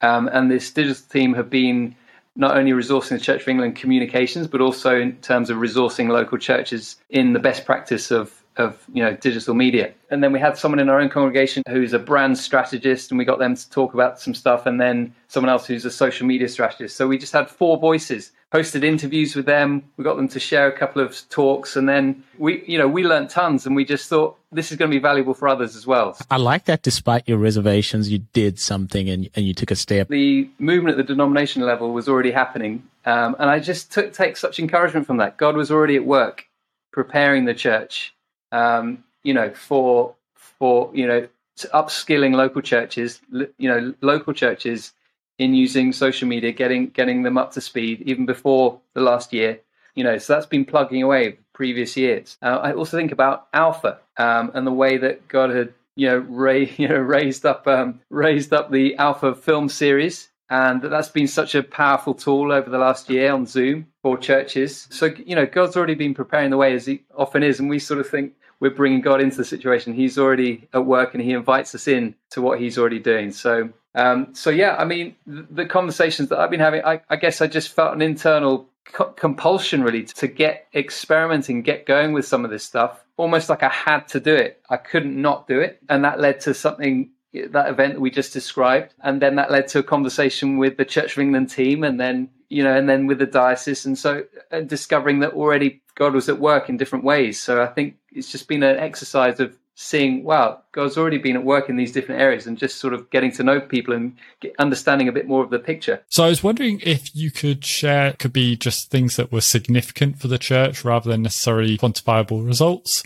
um, 0.01 0.29
and 0.29 0.49
this 0.49 0.71
digital 0.71 1.03
team 1.09 1.33
have 1.33 1.49
been 1.49 1.95
not 2.35 2.57
only 2.57 2.71
resourcing 2.71 3.09
the 3.09 3.19
Church 3.19 3.43
of 3.43 3.47
England 3.47 3.75
communications, 3.75 4.47
but 4.47 4.61
also 4.61 4.99
in 4.99 5.15
terms 5.17 5.49
of 5.49 5.57
resourcing 5.57 6.09
local 6.09 6.37
churches 6.37 6.95
in 7.09 7.33
the 7.33 7.39
best 7.39 7.65
practice 7.65 8.09
of 8.09 8.42
of 8.57 8.83
you 8.93 9.03
know 9.03 9.15
digital 9.15 9.53
media. 9.53 9.93
And 10.09 10.23
then 10.23 10.31
we 10.31 10.39
had 10.39 10.57
someone 10.57 10.79
in 10.79 10.89
our 10.89 10.99
own 10.99 11.09
congregation 11.09 11.63
who's 11.67 11.93
a 11.93 11.99
brand 11.99 12.37
strategist 12.37 13.11
and 13.11 13.17
we 13.17 13.25
got 13.25 13.39
them 13.39 13.55
to 13.55 13.69
talk 13.69 13.93
about 13.93 14.19
some 14.19 14.33
stuff 14.33 14.65
and 14.65 14.79
then 14.79 15.13
someone 15.27 15.49
else 15.49 15.65
who's 15.65 15.85
a 15.85 15.91
social 15.91 16.27
media 16.27 16.47
strategist. 16.47 16.95
So 16.95 17.07
we 17.07 17.17
just 17.17 17.33
had 17.33 17.49
four 17.49 17.77
voices 17.77 18.31
hosted 18.53 18.83
interviews 18.83 19.35
with 19.35 19.47
them. 19.47 19.83
We 19.97 20.03
got 20.03 20.15
them 20.15 20.27
to 20.27 20.39
share 20.39 20.67
a 20.67 20.71
couple 20.71 21.01
of 21.01 21.19
talks 21.29 21.75
and 21.75 21.89
then 21.89 22.23
we 22.37 22.63
you 22.65 22.77
know 22.77 22.87
we 22.87 23.03
learned 23.03 23.29
tons 23.29 23.65
and 23.65 23.75
we 23.75 23.83
just 23.83 24.07
thought 24.07 24.37
this 24.51 24.71
is 24.71 24.77
going 24.77 24.91
to 24.91 24.95
be 24.95 25.01
valuable 25.01 25.33
for 25.33 25.47
others 25.47 25.75
as 25.75 25.87
well. 25.87 26.15
I 26.29 26.37
like 26.37 26.65
that 26.65 26.83
despite 26.83 27.27
your 27.27 27.39
reservations 27.39 28.11
you 28.11 28.19
did 28.19 28.59
something 28.59 29.09
and, 29.09 29.29
and 29.35 29.45
you 29.45 29.55
took 29.55 29.71
a 29.71 29.75
step. 29.75 30.09
The 30.09 30.47
movement 30.59 30.99
at 30.99 31.07
the 31.07 31.13
denomination 31.13 31.63
level 31.63 31.91
was 31.91 32.07
already 32.07 32.31
happening 32.31 32.83
um, 33.05 33.35
and 33.39 33.49
i 33.49 33.59
just 33.59 33.91
took 33.91 34.13
take 34.13 34.37
such 34.37 34.59
encouragement 34.59 35.07
from 35.07 35.17
that. 35.17 35.37
God 35.37 35.55
was 35.55 35.71
already 35.71 35.95
at 35.95 36.05
work 36.05 36.45
preparing 36.91 37.45
the 37.45 37.55
church 37.55 38.13
um, 38.53 39.03
you 39.23 39.33
know, 39.33 39.51
for 39.51 40.15
for 40.35 40.89
you 40.93 41.07
know 41.07 41.27
upskilling 41.73 42.35
local 42.35 42.61
churches, 42.61 43.21
you 43.57 43.69
know, 43.69 43.93
local 44.01 44.33
churches 44.33 44.93
in 45.37 45.53
using 45.53 45.91
social 45.91 46.27
media, 46.27 46.51
getting 46.51 46.87
getting 46.89 47.23
them 47.23 47.37
up 47.37 47.51
to 47.53 47.61
speed 47.61 48.01
even 48.03 48.25
before 48.25 48.79
the 48.93 49.01
last 49.01 49.33
year. 49.33 49.59
You 49.95 50.03
know, 50.03 50.17
so 50.17 50.33
that's 50.33 50.45
been 50.45 50.65
plugging 50.65 51.03
away 51.03 51.37
previous 51.53 51.95
years. 51.97 52.37
Uh, 52.41 52.59
I 52.63 52.73
also 52.73 52.97
think 52.97 53.11
about 53.11 53.47
Alpha 53.53 53.99
um, 54.17 54.51
and 54.55 54.65
the 54.65 54.71
way 54.71 54.97
that 54.97 55.27
God 55.27 55.49
had 55.51 55.73
you 55.95 56.07
know, 56.07 56.17
ra- 56.29 56.53
you 56.53 56.87
know 56.87 56.97
raised 56.97 57.45
up 57.45 57.67
um, 57.67 57.99
raised 58.09 58.53
up 58.53 58.71
the 58.71 58.95
Alpha 58.95 59.35
film 59.35 59.69
series 59.69 60.29
and 60.53 60.83
that's 60.83 61.09
been 61.09 61.27
such 61.27 61.55
a 61.55 61.63
powerful 61.63 62.13
tool 62.13 62.51
over 62.51 62.69
the 62.69 62.77
last 62.77 63.09
year 63.09 63.31
on 63.31 63.45
Zoom 63.47 63.87
for 64.03 64.17
churches. 64.17 64.87
So 64.91 65.07
you 65.25 65.35
know, 65.35 65.47
God's 65.47 65.75
already 65.75 65.95
been 65.95 66.13
preparing 66.13 66.51
the 66.51 66.57
way 66.57 66.73
as 66.73 66.85
He 66.85 67.03
often 67.17 67.41
is, 67.41 67.59
and 67.59 67.69
we 67.69 67.79
sort 67.79 67.99
of 67.99 68.07
think, 68.07 68.33
we're 68.63 68.69
bringing 68.69 69.01
God 69.01 69.19
into 69.19 69.35
the 69.35 69.43
situation. 69.43 69.93
He's 69.93 70.17
already 70.17 70.69
at 70.73 70.85
work 70.85 71.13
and 71.13 71.21
he 71.21 71.33
invites 71.33 71.75
us 71.75 71.85
in 71.85 72.15
to 72.29 72.41
what 72.41 72.61
he's 72.61 72.77
already 72.77 72.97
doing. 72.97 73.33
So, 73.33 73.69
um, 73.93 74.33
so 74.33 74.51
yeah, 74.51 74.77
I 74.77 74.85
mean, 74.85 75.17
the, 75.27 75.65
conversations 75.65 76.29
that 76.29 76.39
I've 76.39 76.49
been 76.49 76.61
having, 76.61 76.81
I, 76.85 77.01
I 77.09 77.17
guess 77.17 77.41
I 77.41 77.47
just 77.47 77.75
felt 77.75 77.93
an 77.93 78.01
internal 78.01 78.69
co- 78.85 79.11
compulsion 79.17 79.83
really 79.83 80.03
to 80.05 80.29
get 80.29 80.67
experimenting, 80.73 81.61
get 81.61 81.85
going 81.85 82.13
with 82.13 82.25
some 82.25 82.45
of 82.45 82.51
this 82.51 82.63
stuff, 82.63 83.03
almost 83.17 83.49
like 83.49 83.63
I 83.63 83.69
had 83.69 84.07
to 84.07 84.21
do 84.21 84.33
it. 84.33 84.61
I 84.69 84.77
couldn't 84.77 85.21
not 85.21 85.45
do 85.45 85.59
it. 85.59 85.83
And 85.89 86.05
that 86.05 86.21
led 86.21 86.39
to 86.41 86.53
something 86.53 87.09
that 87.33 87.67
event 87.67 87.95
that 87.95 87.99
we 87.99 88.11
just 88.11 88.31
described 88.31 88.93
and 89.01 89.21
then 89.21 89.35
that 89.35 89.49
led 89.49 89.67
to 89.67 89.79
a 89.79 89.83
conversation 89.83 90.57
with 90.57 90.77
the 90.77 90.85
church 90.85 91.13
of 91.13 91.17
england 91.17 91.49
team 91.49 91.83
and 91.83 91.99
then 91.99 92.29
you 92.49 92.63
know 92.63 92.77
and 92.77 92.87
then 92.87 93.07
with 93.07 93.17
the 93.17 93.25
diocese 93.25 93.87
and 93.87 93.97
so 93.97 94.23
uh, 94.51 94.61
discovering 94.61 95.19
that 95.19 95.33
already 95.33 95.81
god 95.95 96.13
was 96.13 96.29
at 96.29 96.39
work 96.39 96.69
in 96.69 96.77
different 96.77 97.03
ways 97.03 97.41
so 97.41 97.59
i 97.59 97.65
think 97.65 97.95
it's 98.13 98.31
just 98.31 98.47
been 98.47 98.63
an 98.63 98.77
exercise 98.77 99.39
of 99.39 99.55
seeing, 99.75 100.23
wow, 100.23 100.61
God's 100.71 100.97
already 100.97 101.17
been 101.17 101.35
at 101.35 101.43
work 101.43 101.67
in 101.67 101.75
these 101.75 101.91
different 101.91 102.21
areas 102.21 102.45
and 102.45 102.57
just 102.57 102.77
sort 102.77 102.93
of 102.93 103.09
getting 103.09 103.31
to 103.33 103.43
know 103.43 103.59
people 103.59 103.93
and 103.93 104.15
understanding 104.59 105.07
a 105.07 105.11
bit 105.11 105.27
more 105.27 105.43
of 105.43 105.49
the 105.49 105.59
picture. 105.59 106.03
So 106.09 106.23
I 106.23 106.29
was 106.29 106.43
wondering 106.43 106.79
if 106.83 107.15
you 107.15 107.31
could 107.31 107.65
share, 107.65 108.13
could 108.13 108.33
be 108.33 108.55
just 108.55 108.91
things 108.91 109.15
that 109.15 109.31
were 109.31 109.41
significant 109.41 110.19
for 110.19 110.27
the 110.27 110.37
church 110.37 110.85
rather 110.85 111.09
than 111.09 111.23
necessarily 111.23 111.77
quantifiable 111.77 112.45
results, 112.45 113.03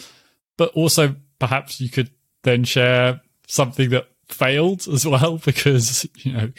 but 0.57 0.71
also 0.73 1.15
perhaps 1.39 1.79
you 1.79 1.89
could 1.89 2.09
then 2.43 2.63
share 2.63 3.21
something 3.47 3.89
that 3.91 4.07
failed 4.27 4.87
as 4.87 5.05
well 5.05 5.37
because 5.45 6.05
you 6.17 6.33
know 6.33 6.51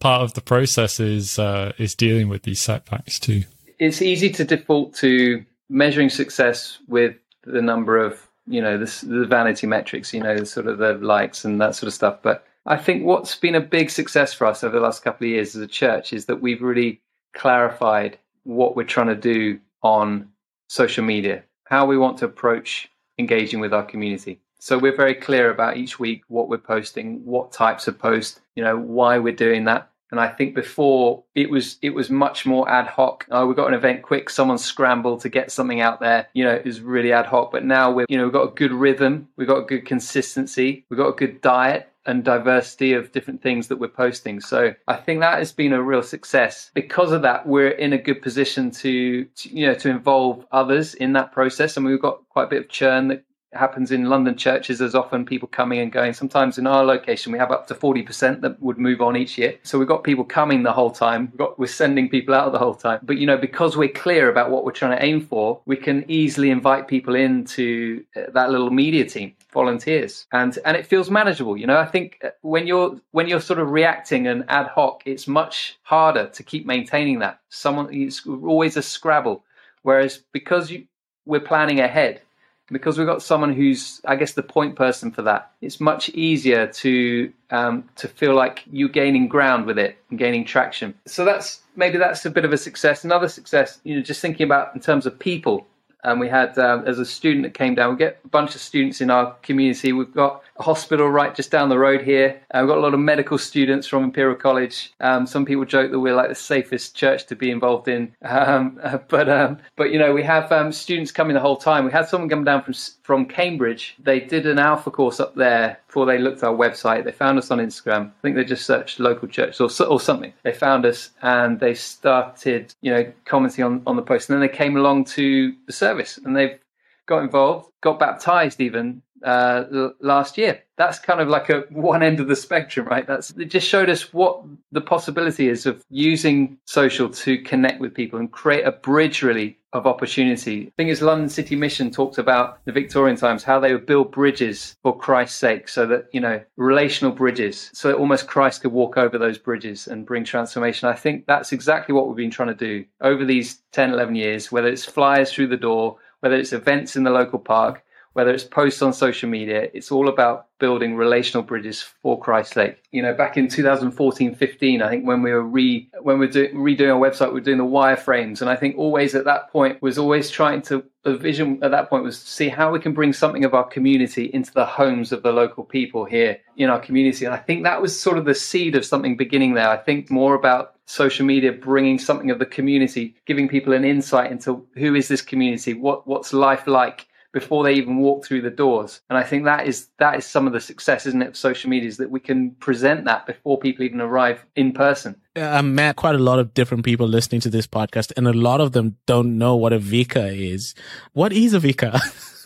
part 0.00 0.22
of 0.22 0.34
the 0.34 0.40
process 0.40 1.00
is 1.00 1.38
uh, 1.38 1.72
is 1.78 1.94
dealing 1.94 2.28
with 2.28 2.42
these 2.42 2.60
setbacks 2.60 3.18
too. 3.18 3.42
It's 3.78 4.02
easy 4.02 4.30
to 4.30 4.44
default 4.44 4.94
to 4.96 5.44
measuring 5.68 6.10
success 6.10 6.78
with 6.88 7.16
the 7.52 7.62
number 7.62 7.96
of 7.96 8.26
you 8.46 8.62
know 8.62 8.78
the, 8.78 9.06
the 9.06 9.26
vanity 9.26 9.66
metrics, 9.66 10.12
you 10.12 10.22
know, 10.22 10.44
sort 10.44 10.66
of 10.66 10.78
the 10.78 10.94
likes 10.94 11.44
and 11.44 11.60
that 11.60 11.74
sort 11.74 11.88
of 11.88 11.94
stuff. 11.94 12.18
But 12.22 12.46
I 12.66 12.76
think 12.76 13.04
what's 13.04 13.34
been 13.34 13.54
a 13.54 13.60
big 13.60 13.90
success 13.90 14.34
for 14.34 14.46
us 14.46 14.62
over 14.62 14.76
the 14.76 14.82
last 14.82 15.02
couple 15.02 15.26
of 15.26 15.30
years 15.30 15.54
as 15.54 15.62
a 15.62 15.66
church 15.66 16.12
is 16.12 16.26
that 16.26 16.40
we've 16.40 16.62
really 16.62 17.00
clarified 17.34 18.18
what 18.44 18.76
we're 18.76 18.84
trying 18.84 19.08
to 19.08 19.14
do 19.14 19.58
on 19.82 20.28
social 20.68 21.04
media, 21.04 21.42
how 21.64 21.86
we 21.86 21.98
want 21.98 22.18
to 22.18 22.24
approach 22.24 22.90
engaging 23.18 23.60
with 23.60 23.72
our 23.72 23.84
community. 23.84 24.40
So 24.60 24.76
we're 24.76 24.96
very 24.96 25.14
clear 25.14 25.50
about 25.50 25.76
each 25.76 25.98
week 25.98 26.22
what 26.28 26.48
we're 26.48 26.58
posting, 26.58 27.24
what 27.24 27.52
types 27.52 27.86
of 27.86 27.98
posts, 27.98 28.40
you 28.56 28.62
know, 28.62 28.76
why 28.76 29.18
we're 29.18 29.32
doing 29.32 29.64
that. 29.64 29.90
And 30.10 30.20
I 30.20 30.28
think 30.28 30.54
before 30.54 31.24
it 31.34 31.50
was 31.50 31.76
it 31.82 31.90
was 31.90 32.10
much 32.10 32.46
more 32.46 32.68
ad 32.68 32.86
hoc. 32.86 33.26
Oh, 33.30 33.46
we 33.46 33.54
got 33.54 33.68
an 33.68 33.74
event 33.74 34.02
quick, 34.02 34.30
someone 34.30 34.58
scrambled 34.58 35.20
to 35.20 35.28
get 35.28 35.52
something 35.52 35.80
out 35.80 36.00
there. 36.00 36.28
You 36.32 36.44
know, 36.44 36.54
it 36.54 36.64
was 36.64 36.80
really 36.80 37.12
ad 37.12 37.26
hoc. 37.26 37.52
But 37.52 37.64
now 37.64 37.90
we're 37.90 38.06
you 38.08 38.16
know 38.16 38.24
we've 38.24 38.32
got 38.32 38.48
a 38.48 38.54
good 38.54 38.72
rhythm, 38.72 39.28
we've 39.36 39.48
got 39.48 39.58
a 39.58 39.66
good 39.66 39.86
consistency, 39.86 40.84
we've 40.88 40.98
got 40.98 41.08
a 41.08 41.12
good 41.12 41.40
diet 41.40 41.92
and 42.08 42.24
diversity 42.24 42.94
of 42.94 43.12
different 43.12 43.42
things 43.42 43.68
that 43.68 43.76
we're 43.76 43.86
posting. 43.86 44.40
So 44.40 44.74
I 44.88 44.96
think 44.96 45.20
that 45.20 45.38
has 45.38 45.52
been 45.52 45.74
a 45.74 45.82
real 45.82 46.02
success. 46.02 46.70
Because 46.72 47.12
of 47.12 47.20
that, 47.22 47.46
we're 47.46 47.68
in 47.68 47.92
a 47.92 47.98
good 47.98 48.22
position 48.22 48.70
to, 48.70 49.24
to 49.26 49.48
you 49.50 49.66
know 49.66 49.74
to 49.74 49.90
involve 49.90 50.46
others 50.50 50.94
in 50.94 51.12
that 51.12 51.32
process, 51.32 51.76
and 51.76 51.84
we've 51.84 52.00
got 52.00 52.26
quite 52.30 52.44
a 52.44 52.48
bit 52.48 52.60
of 52.60 52.68
churn 52.70 53.08
that 53.08 53.24
happens 53.52 53.90
in 53.90 54.04
London 54.04 54.36
churches. 54.36 54.78
There's 54.78 54.94
often 54.94 55.24
people 55.24 55.48
coming 55.48 55.80
and 55.80 55.90
going. 55.90 56.12
Sometimes 56.12 56.58
in 56.58 56.66
our 56.66 56.84
location, 56.84 57.32
we 57.32 57.38
have 57.38 57.50
up 57.50 57.66
to 57.68 57.74
40% 57.74 58.40
that 58.42 58.60
would 58.62 58.78
move 58.78 59.00
on 59.00 59.16
each 59.16 59.38
year. 59.38 59.58
So 59.62 59.78
we've 59.78 59.88
got 59.88 60.04
people 60.04 60.24
coming 60.24 60.62
the 60.62 60.72
whole 60.72 60.90
time. 60.90 61.28
We've 61.32 61.38
got, 61.38 61.58
we're 61.58 61.66
sending 61.66 62.08
people 62.08 62.34
out 62.34 62.52
the 62.52 62.58
whole 62.58 62.74
time. 62.74 63.00
But, 63.02 63.18
you 63.18 63.26
know, 63.26 63.36
because 63.36 63.76
we're 63.76 63.88
clear 63.88 64.30
about 64.30 64.50
what 64.50 64.64
we're 64.64 64.72
trying 64.72 64.98
to 64.98 65.04
aim 65.04 65.20
for, 65.20 65.60
we 65.66 65.76
can 65.76 66.04
easily 66.08 66.50
invite 66.50 66.88
people 66.88 67.14
into 67.14 68.04
uh, 68.16 68.22
that 68.32 68.50
little 68.50 68.70
media 68.70 69.04
team 69.04 69.34
volunteers 69.50 70.26
and 70.32 70.58
and 70.66 70.76
it 70.76 70.86
feels 70.86 71.10
manageable 71.10 71.56
you 71.56 71.66
know 71.66 71.78
i 71.78 71.86
think 71.86 72.18
uh, 72.22 72.28
when 72.42 72.66
you're 72.66 73.00
when 73.12 73.26
you're 73.26 73.40
sort 73.40 73.58
of 73.58 73.70
reacting 73.70 74.26
and 74.26 74.44
ad 74.48 74.66
hoc 74.66 75.02
it's 75.06 75.26
much 75.26 75.78
harder 75.82 76.26
to 76.26 76.42
keep 76.42 76.66
maintaining 76.66 77.18
that 77.18 77.40
someone 77.48 77.88
it's 77.90 78.26
always 78.26 78.76
a 78.76 78.82
scrabble 78.82 79.42
whereas 79.82 80.22
because 80.32 80.70
you 80.70 80.84
we're 81.24 81.40
planning 81.40 81.80
ahead 81.80 82.20
because 82.70 82.98
we've 82.98 83.06
got 83.06 83.22
someone 83.22 83.52
who's, 83.52 84.00
I 84.04 84.16
guess, 84.16 84.32
the 84.32 84.42
point 84.42 84.76
person 84.76 85.10
for 85.10 85.22
that. 85.22 85.50
It's 85.60 85.80
much 85.80 86.08
easier 86.10 86.66
to 86.66 87.32
um, 87.50 87.88
to 87.96 88.08
feel 88.08 88.34
like 88.34 88.64
you're 88.70 88.88
gaining 88.88 89.28
ground 89.28 89.66
with 89.66 89.78
it 89.78 89.98
and 90.10 90.18
gaining 90.18 90.44
traction. 90.44 90.94
So 91.06 91.24
that's 91.24 91.62
maybe 91.76 91.98
that's 91.98 92.24
a 92.26 92.30
bit 92.30 92.44
of 92.44 92.52
a 92.52 92.58
success. 92.58 93.04
Another 93.04 93.28
success, 93.28 93.80
you 93.84 93.96
know, 93.96 94.02
just 94.02 94.20
thinking 94.20 94.44
about 94.44 94.74
in 94.74 94.80
terms 94.80 95.06
of 95.06 95.18
people. 95.18 95.66
And 96.04 96.20
we 96.20 96.28
had, 96.28 96.56
um, 96.58 96.84
as 96.86 96.98
a 96.98 97.04
student 97.04 97.42
that 97.44 97.54
came 97.54 97.74
down, 97.74 97.90
we 97.90 97.98
get 97.98 98.20
a 98.24 98.28
bunch 98.28 98.54
of 98.54 98.60
students 98.60 99.00
in 99.00 99.10
our 99.10 99.32
community. 99.42 99.92
We've 99.92 100.12
got 100.12 100.42
a 100.56 100.62
hospital 100.62 101.08
right 101.08 101.34
just 101.34 101.50
down 101.50 101.68
the 101.68 101.78
road 101.78 102.02
here. 102.02 102.40
Uh, 102.52 102.60
we've 102.60 102.68
got 102.68 102.78
a 102.78 102.80
lot 102.80 102.94
of 102.94 103.00
medical 103.00 103.38
students 103.38 103.86
from 103.86 104.04
Imperial 104.04 104.36
College. 104.36 104.92
Um, 105.00 105.26
some 105.26 105.44
people 105.44 105.64
joke 105.64 105.90
that 105.90 105.98
we're 105.98 106.14
like 106.14 106.28
the 106.28 106.34
safest 106.34 106.94
church 106.94 107.26
to 107.26 107.36
be 107.36 107.50
involved 107.50 107.88
in. 107.88 108.14
Um, 108.38 108.78
but, 109.08 109.28
um, 109.28 109.58
but, 109.74 109.90
you 109.90 109.98
know, 109.98 110.12
we 110.14 110.22
have 110.22 110.50
um, 110.52 110.70
students 110.70 111.10
coming 111.10 111.34
the 111.34 111.40
whole 111.40 111.56
time. 111.56 111.84
We 111.84 111.90
had 111.90 112.08
someone 112.08 112.30
come 112.30 112.44
down 112.44 112.62
from, 112.62 112.74
from 113.02 113.26
Cambridge. 113.26 113.96
They 113.98 114.20
did 114.20 114.46
an 114.46 114.58
alpha 114.58 114.90
course 114.90 115.18
up 115.18 115.34
there 115.34 115.80
before 115.88 116.06
they 116.06 116.18
looked 116.18 116.38
at 116.38 116.48
our 116.48 116.54
website. 116.54 117.04
They 117.04 117.10
found 117.10 117.38
us 117.38 117.50
on 117.50 117.58
Instagram. 117.58 118.08
I 118.08 118.20
think 118.22 118.36
they 118.36 118.44
just 118.44 118.64
searched 118.64 119.00
local 119.00 119.26
church 119.28 119.60
or, 119.60 119.68
or 119.86 120.00
something. 120.00 120.32
They 120.44 120.52
found 120.52 120.86
us 120.86 121.10
and 121.20 121.58
they 121.58 121.74
started, 121.74 122.74
you 122.80 122.92
know, 122.92 123.12
commenting 123.24 123.64
on, 123.64 123.82
on 123.86 123.96
the 123.96 124.02
post. 124.02 124.30
And 124.30 124.40
then 124.40 124.48
they 124.48 124.54
came 124.54 124.76
along 124.76 125.06
to 125.06 125.54
the 125.66 125.72
service 125.72 125.87
and 126.18 126.36
they've 126.36 126.58
got 127.06 127.22
involved, 127.22 127.70
got 127.80 127.98
baptized 127.98 128.60
even 128.60 129.02
uh, 129.24 129.64
last 130.00 130.38
year. 130.38 130.62
That's 130.78 130.98
kind 130.98 131.20
of 131.20 131.28
like 131.28 131.50
a 131.50 131.60
one 131.70 132.02
end 132.02 132.20
of 132.20 132.28
the 132.28 132.36
spectrum, 132.36 132.86
right? 132.86 133.06
That's 133.06 133.30
it 133.32 133.46
just 133.46 133.68
showed 133.68 133.90
us 133.90 134.14
what 134.14 134.42
the 134.72 134.80
possibility 134.80 135.48
is 135.48 135.66
of 135.66 135.84
using 135.90 136.58
social 136.64 137.10
to 137.10 137.38
connect 137.42 137.80
with 137.80 137.94
people 137.94 138.18
and 138.18 138.30
create 138.30 138.64
a 138.64 138.72
bridge 138.72 139.22
really 139.22 139.58
of 139.72 139.86
opportunity. 139.86 140.68
I 140.68 140.72
think 140.76 140.90
it's 140.90 141.02
London 141.02 141.28
City 141.28 141.54
Mission 141.54 141.90
talked 141.90 142.18
about 142.18 142.64
the 142.64 142.72
Victorian 142.72 143.16
times, 143.16 143.42
how 143.42 143.60
they 143.60 143.72
would 143.72 143.86
build 143.86 144.12
bridges 144.12 144.76
for 144.82 144.96
Christ's 144.96 145.38
sake, 145.38 145.68
so 145.68 145.86
that, 145.86 146.06
you 146.12 146.20
know, 146.20 146.40
relational 146.56 147.12
bridges, 147.12 147.70
so 147.74 147.88
that 147.88 147.98
almost 147.98 148.28
Christ 148.28 148.62
could 148.62 148.72
walk 148.72 148.96
over 148.96 149.18
those 149.18 149.36
bridges 149.36 149.86
and 149.86 150.06
bring 150.06 150.24
transformation. 150.24 150.88
I 150.88 150.94
think 150.94 151.26
that's 151.26 151.52
exactly 151.52 151.94
what 151.94 152.08
we've 152.08 152.16
been 152.16 152.30
trying 152.30 152.48
to 152.48 152.54
do 152.54 152.84
over 153.02 153.24
these 153.24 153.60
10, 153.72 153.92
11 153.92 154.14
years, 154.14 154.50
whether 154.50 154.68
it's 154.68 154.84
flyers 154.84 155.32
through 155.32 155.48
the 155.48 155.56
door, 155.56 155.98
whether 156.20 156.36
it's 156.36 156.52
events 156.52 156.96
in 156.96 157.04
the 157.04 157.10
local 157.10 157.38
park, 157.38 157.84
whether 158.18 158.34
it's 158.34 158.42
posts 158.42 158.82
on 158.82 158.92
social 158.92 159.28
media, 159.28 159.68
it's 159.74 159.92
all 159.92 160.08
about 160.08 160.48
building 160.58 160.96
relational 160.96 161.44
bridges 161.44 161.80
for 161.80 162.18
Christ's 162.18 162.54
sake. 162.54 162.82
You 162.90 163.00
know, 163.00 163.14
back 163.14 163.36
in 163.36 163.46
2014, 163.46 164.34
15, 164.34 164.82
I 164.82 164.88
think 164.88 165.06
when 165.06 165.22
we 165.22 165.30
were 165.30 165.44
re 165.44 165.88
when 166.02 166.18
we 166.18 166.26
are 166.26 166.30
do, 166.30 166.48
redoing 166.48 166.92
our 166.92 167.00
website, 167.00 167.32
we 167.32 167.38
are 167.38 167.44
doing 167.44 167.58
the 167.58 167.64
wireframes, 167.64 168.40
and 168.40 168.50
I 168.50 168.56
think 168.56 168.76
always 168.76 169.14
at 169.14 169.24
that 169.26 169.52
point 169.52 169.80
was 169.80 169.98
always 169.98 170.30
trying 170.30 170.62
to 170.62 170.82
the 171.04 171.16
vision 171.16 171.60
at 171.62 171.70
that 171.70 171.88
point 171.88 172.02
was 172.02 172.18
to 172.18 172.28
see 172.28 172.48
how 172.48 172.72
we 172.72 172.80
can 172.80 172.92
bring 172.92 173.12
something 173.12 173.44
of 173.44 173.54
our 173.54 173.62
community 173.62 174.24
into 174.34 174.52
the 174.52 174.66
homes 174.66 175.12
of 175.12 175.22
the 175.22 175.30
local 175.30 175.62
people 175.62 176.04
here 176.04 176.38
in 176.56 176.70
our 176.70 176.80
community, 176.80 177.24
and 177.24 177.32
I 177.32 177.38
think 177.38 177.62
that 177.62 177.80
was 177.80 177.98
sort 177.98 178.18
of 178.18 178.24
the 178.24 178.34
seed 178.34 178.74
of 178.74 178.84
something 178.84 179.16
beginning 179.16 179.54
there. 179.54 179.68
I 179.68 179.76
think 179.76 180.10
more 180.10 180.34
about 180.34 180.74
social 180.86 181.24
media 181.24 181.52
bringing 181.52 182.00
something 182.00 182.32
of 182.32 182.40
the 182.40 182.46
community, 182.46 183.14
giving 183.26 183.46
people 183.46 183.74
an 183.74 183.84
insight 183.84 184.32
into 184.32 184.66
who 184.74 184.96
is 184.96 185.06
this 185.06 185.22
community, 185.22 185.74
what 185.74 186.04
what's 186.08 186.32
life 186.32 186.66
like 186.66 187.06
before 187.32 187.62
they 187.64 187.74
even 187.74 187.98
walk 187.98 188.24
through 188.24 188.42
the 188.42 188.50
doors. 188.50 189.00
And 189.10 189.18
I 189.18 189.22
think 189.22 189.44
that 189.44 189.66
is 189.66 189.88
that 189.98 190.16
is 190.16 190.26
some 190.26 190.46
of 190.46 190.52
the 190.52 190.60
success, 190.60 191.06
isn't 191.06 191.22
it, 191.22 191.28
of 191.28 191.36
social 191.36 191.70
media, 191.70 191.88
is 191.88 191.98
that 191.98 192.10
we 192.10 192.20
can 192.20 192.52
present 192.52 193.04
that 193.04 193.26
before 193.26 193.58
people 193.58 193.84
even 193.84 194.00
arrive 194.00 194.44
in 194.56 194.72
person. 194.72 195.20
I 195.36 195.58
um, 195.58 195.74
met 195.74 195.96
quite 195.96 196.14
a 196.14 196.18
lot 196.18 196.38
of 196.38 196.54
different 196.54 196.84
people 196.84 197.06
listening 197.06 197.40
to 197.42 197.50
this 197.50 197.66
podcast, 197.66 198.12
and 198.16 198.26
a 198.26 198.32
lot 198.32 198.60
of 198.60 198.72
them 198.72 198.96
don't 199.06 199.38
know 199.38 199.56
what 199.56 199.72
a 199.72 199.78
vicar 199.78 200.26
is. 200.26 200.74
What 201.12 201.32
is 201.32 201.54
a 201.54 201.60
vicar? 201.60 201.98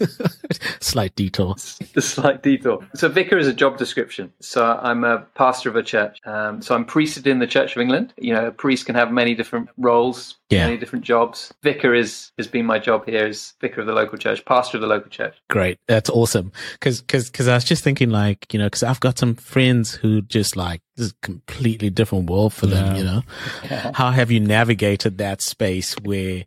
slight 0.80 1.14
detour. 1.14 1.54
The 1.94 2.02
slight 2.02 2.42
detour. 2.42 2.86
So, 2.94 3.08
vicar 3.08 3.38
is 3.38 3.46
a 3.46 3.52
job 3.52 3.78
description. 3.78 4.32
So, 4.40 4.78
I'm 4.82 5.04
a 5.04 5.18
pastor 5.34 5.68
of 5.68 5.76
a 5.76 5.82
church. 5.82 6.18
Um, 6.24 6.62
so, 6.62 6.74
I'm 6.74 6.84
priested 6.84 7.26
in 7.26 7.38
the 7.38 7.46
Church 7.46 7.76
of 7.76 7.82
England. 7.82 8.12
You 8.16 8.34
know, 8.34 8.46
a 8.46 8.50
priest 8.50 8.86
can 8.86 8.94
have 8.94 9.12
many 9.12 9.34
different 9.34 9.68
roles, 9.76 10.36
yeah. 10.50 10.66
many 10.66 10.76
different 10.76 11.04
jobs. 11.04 11.52
Vicar 11.62 11.94
is 11.94 12.32
has 12.38 12.46
been 12.46 12.66
my 12.66 12.78
job 12.78 13.06
here 13.06 13.26
as 13.26 13.54
vicar 13.60 13.80
of 13.80 13.86
the 13.86 13.92
local 13.92 14.18
church, 14.18 14.44
pastor 14.44 14.76
of 14.76 14.80
the 14.80 14.86
local 14.86 15.10
church. 15.10 15.36
Great, 15.48 15.78
that's 15.86 16.10
awesome. 16.10 16.52
Because 16.74 17.00
because 17.00 17.30
because 17.30 17.48
I 17.48 17.54
was 17.54 17.64
just 17.64 17.84
thinking, 17.84 18.10
like, 18.10 18.52
you 18.52 18.58
know, 18.58 18.66
because 18.66 18.82
I've 18.82 19.00
got 19.00 19.18
some 19.18 19.34
friends 19.34 19.94
who 19.94 20.22
just 20.22 20.56
like 20.56 20.80
this 20.96 21.06
is 21.06 21.12
a 21.12 21.26
completely 21.26 21.88
different 21.88 22.28
world 22.28 22.52
for 22.52 22.66
them, 22.66 22.94
yeah. 22.94 22.98
you 22.98 23.04
know? 23.04 23.22
Yeah. 23.64 23.92
How 23.94 24.10
have 24.10 24.30
you 24.30 24.40
navigated 24.40 25.16
that 25.18 25.40
space 25.40 25.94
where, 26.02 26.44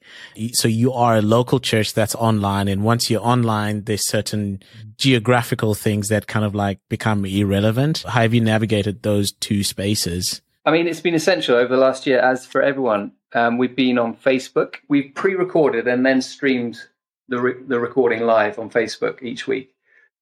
so 0.53 0.67
you 0.67 0.93
are 0.93 1.15
a 1.15 1.21
local 1.21 1.59
church 1.59 1.93
that's 1.93 2.13
online 2.13 2.67
and 2.67 2.83
once 2.83 3.09
you're 3.09 3.23
online, 3.35 3.83
there's 3.83 4.07
certain 4.07 4.61
geographical 4.97 5.73
things 5.75 6.07
that 6.07 6.27
kind 6.27 6.45
of 6.45 6.55
like 6.55 6.79
become 6.89 7.25
irrelevant. 7.25 8.03
How 8.03 8.21
have 8.21 8.33
you 8.33 8.41
navigated 8.41 9.03
those 9.03 9.31
two 9.31 9.63
spaces? 9.63 10.41
I 10.65 10.71
mean, 10.71 10.87
it's 10.87 11.01
been 11.01 11.13
essential 11.15 11.55
over 11.55 11.75
the 11.75 11.81
last 11.81 12.07
year, 12.07 12.19
as 12.19 12.45
for 12.45 12.61
everyone. 12.61 13.11
Um, 13.33 13.57
we've 13.57 13.75
been 13.75 13.97
on 13.99 14.15
Facebook. 14.15 14.75
We've 14.87 15.11
pre-recorded 15.13 15.87
and 15.87 16.05
then 16.05 16.21
streamed 16.21 16.81
the 17.27 17.39
re- 17.39 17.63
the 17.67 17.79
recording 17.79 18.21
live 18.23 18.57
on 18.57 18.69
Facebook 18.69 19.21
each 19.21 19.47
week. 19.47 19.73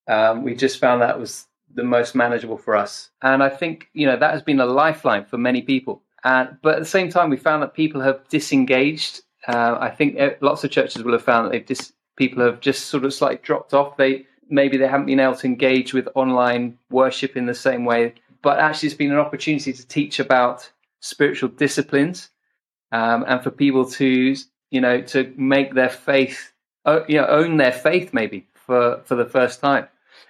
Um, 0.07 0.43
we 0.43 0.55
just 0.55 0.79
found 0.79 1.01
that 1.01 1.19
was 1.19 1.45
the 1.73 1.83
most 1.83 2.15
manageable 2.15 2.57
for 2.57 2.75
us. 2.75 3.09
And 3.21 3.41
I 3.41 3.49
think, 3.49 3.89
you 3.93 4.05
know, 4.05 4.17
that 4.17 4.31
has 4.31 4.41
been 4.41 4.59
a 4.59 4.65
lifeline 4.65 5.25
for 5.25 5.37
many 5.37 5.61
people. 5.61 6.03
But 6.23 6.75
at 6.75 6.79
the 6.79 6.85
same 6.85 7.09
time, 7.09 7.29
we 7.29 7.37
found 7.37 7.63
that 7.63 7.73
people 7.73 8.01
have 8.01 8.27
disengaged. 8.29 9.21
Uh, 9.47 9.77
I 9.79 9.89
think 9.89 10.15
eh, 10.17 10.35
lots 10.41 10.63
of 10.63 10.71
churches 10.71 11.03
will 11.03 11.11
have 11.13 11.23
found 11.23 11.45
that 11.45 11.51
they've 11.51 11.65
dis- 11.65 11.93
people 12.15 12.43
have 12.43 12.59
just 12.59 12.85
sort 12.85 13.05
of 13.05 13.13
slightly 13.13 13.39
dropped 13.41 13.73
off. 13.73 13.97
They 13.97 14.25
maybe 14.49 14.77
they 14.77 14.87
haven't 14.87 15.07
been 15.07 15.19
able 15.19 15.35
to 15.35 15.47
engage 15.47 15.93
with 15.93 16.07
online 16.15 16.77
worship 16.89 17.35
in 17.35 17.45
the 17.45 17.53
same 17.53 17.85
way. 17.85 18.15
But 18.41 18.59
actually, 18.59 18.87
it's 18.87 18.97
been 18.97 19.11
an 19.11 19.17
opportunity 19.17 19.73
to 19.73 19.87
teach 19.87 20.19
about 20.19 20.69
spiritual 20.99 21.49
disciplines 21.49 22.29
um, 22.91 23.23
and 23.27 23.41
for 23.41 23.51
people 23.51 23.89
to, 23.91 24.35
you 24.71 24.81
know, 24.81 25.01
to 25.01 25.33
make 25.37 25.73
their 25.73 25.89
faith, 25.89 26.53
you 27.07 27.17
know, 27.17 27.27
own 27.27 27.57
their 27.57 27.71
faith 27.71 28.13
maybe 28.13 28.47
for 28.53 29.01
for 29.05 29.15
the 29.15 29.25
first 29.25 29.59
time 29.59 29.87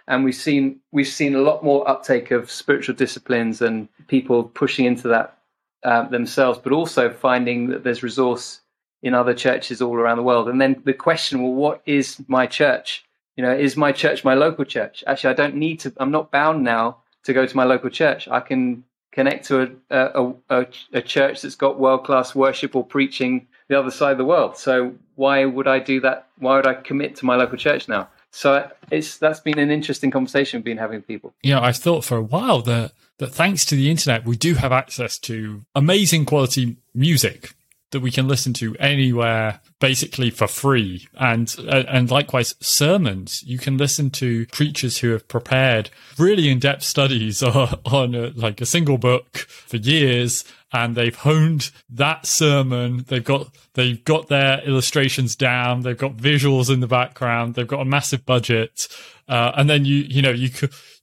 and 0.08 0.24
we've 0.24 0.36
seen 0.36 0.80
we've 0.92 1.08
seen 1.08 1.36
a 1.36 1.42
lot 1.42 1.64
more 1.64 1.88
uptake 1.88 2.32
of 2.32 2.52
spiritual 2.52 2.96
disciplines 2.96 3.62
and 3.62 3.88
people 4.08 4.44
pushing 4.44 4.86
into 4.86 5.08
that 5.08 5.38
uh, 5.84 6.08
themselves, 6.08 6.60
but 6.64 6.72
also 6.74 7.10
finding 7.10 7.68
that 7.68 7.84
there's 7.84 8.04
resource 8.04 8.62
in 9.04 9.14
other 9.14 9.34
churches 9.34 9.82
all 9.82 9.96
around 9.96 10.18
the 10.18 10.24
world. 10.24 10.48
And 10.48 10.60
then 10.60 10.82
the 10.86 10.94
question, 10.94 11.44
well, 11.44 11.54
what 11.54 11.82
is 11.86 12.24
my 12.28 12.48
church? 12.48 13.06
You 13.36 13.44
know, 13.44 13.54
is 13.54 13.76
my 13.76 13.92
church 13.92 14.24
my 14.24 14.34
local 14.34 14.64
church? 14.64 15.04
Actually, 15.06 15.32
I 15.32 15.34
don't 15.34 15.56
need 15.56 15.82
to. 15.82 15.94
I'm 15.98 16.12
not 16.12 16.32
bound 16.32 16.64
now 16.64 16.98
to 17.26 17.34
go 17.34 17.46
to 17.46 17.58
my 17.58 17.66
local 17.66 17.90
church. 17.90 18.28
I 18.28 18.40
can 18.40 18.84
connect 19.12 19.46
to 19.46 19.62
a, 19.92 19.98
a, 19.98 20.34
a, 20.50 20.68
a 20.94 21.02
church 21.02 21.42
that's 21.42 21.56
got 21.56 21.80
world 21.80 22.06
class 22.06 22.34
worship 22.34 22.76
or 22.76 22.86
preaching 22.86 23.48
the 23.68 23.78
other 23.78 23.92
side 23.92 24.14
of 24.14 24.18
the 24.18 24.26
world. 24.26 24.58
So 24.58 24.96
why 25.16 25.46
would 25.46 25.68
I 25.68 25.80
do 25.80 26.00
that? 26.02 26.28
Why 26.40 26.56
would 26.56 26.68
I 26.68 26.76
commit 26.76 27.16
to 27.18 27.26
my 27.26 27.36
local 27.36 27.58
church 27.58 27.88
now? 27.88 28.08
So 28.32 28.70
it's 28.90 29.18
that's 29.18 29.40
been 29.40 29.60
an 29.60 29.70
interesting 29.70 30.12
conversation 30.12 30.60
we've 30.60 30.66
been 30.66 30.78
having 30.78 30.98
with 30.98 31.08
people. 31.08 31.34
Yeah, 31.44 31.60
I've 31.60 31.78
thought 31.78 32.04
for 32.04 32.18
a 32.18 32.24
while 32.24 32.62
that 32.64 32.94
that 33.20 33.34
thanks 33.34 33.66
to 33.66 33.76
the 33.76 33.92
internet, 33.92 34.26
we 34.26 34.36
do 34.36 34.56
have 34.56 34.72
access 34.72 35.20
to 35.20 35.66
amazing 35.76 36.26
quality 36.26 36.78
music 36.96 37.54
that 37.94 38.02
we 38.02 38.12
can 38.12 38.28
listen 38.28 38.52
to 38.54 38.76
anywhere 38.78 39.62
basically 39.80 40.30
for 40.30 40.48
free. 40.48 41.08
And 41.14 41.56
uh, 41.60 41.84
and 41.88 42.12
likewise 42.12 42.56
sermons. 42.60 43.42
You 43.44 43.58
can 43.58 43.78
listen 43.78 44.10
to 44.12 44.46
preachers 44.48 44.98
who 44.98 45.12
have 45.12 45.28
prepared 45.28 45.90
really 46.18 46.50
in-depth 46.50 46.84
studies 46.84 47.42
on, 47.44 47.80
on 47.86 48.16
a, 48.16 48.28
like 48.36 48.60
a 48.60 48.66
single 48.66 48.98
book 48.98 49.38
for 49.38 49.78
years 49.78 50.44
and 50.74 50.96
they've 50.96 51.16
honed 51.16 51.72
that 51.88 52.26
sermon. 52.26 53.06
They've 53.08 53.24
got 53.24 53.56
they've 53.76 54.04
got 54.04 54.28
their 54.28 54.60
illustrations 54.62 55.36
down. 55.36 55.82
They've 55.82 55.98
got 55.98 56.18
visuals 56.18 56.74
in 56.74 56.80
the 56.80 56.88
background. 56.88 57.54
They've 57.54 57.68
got 57.68 57.82
a 57.82 57.86
massive 57.86 58.26
budget 58.26 58.88
uh, 59.28 59.52
and 59.56 59.70
then 59.70 59.86
you 59.86 59.98
you 59.98 60.22
know 60.22 60.32
you 60.32 60.50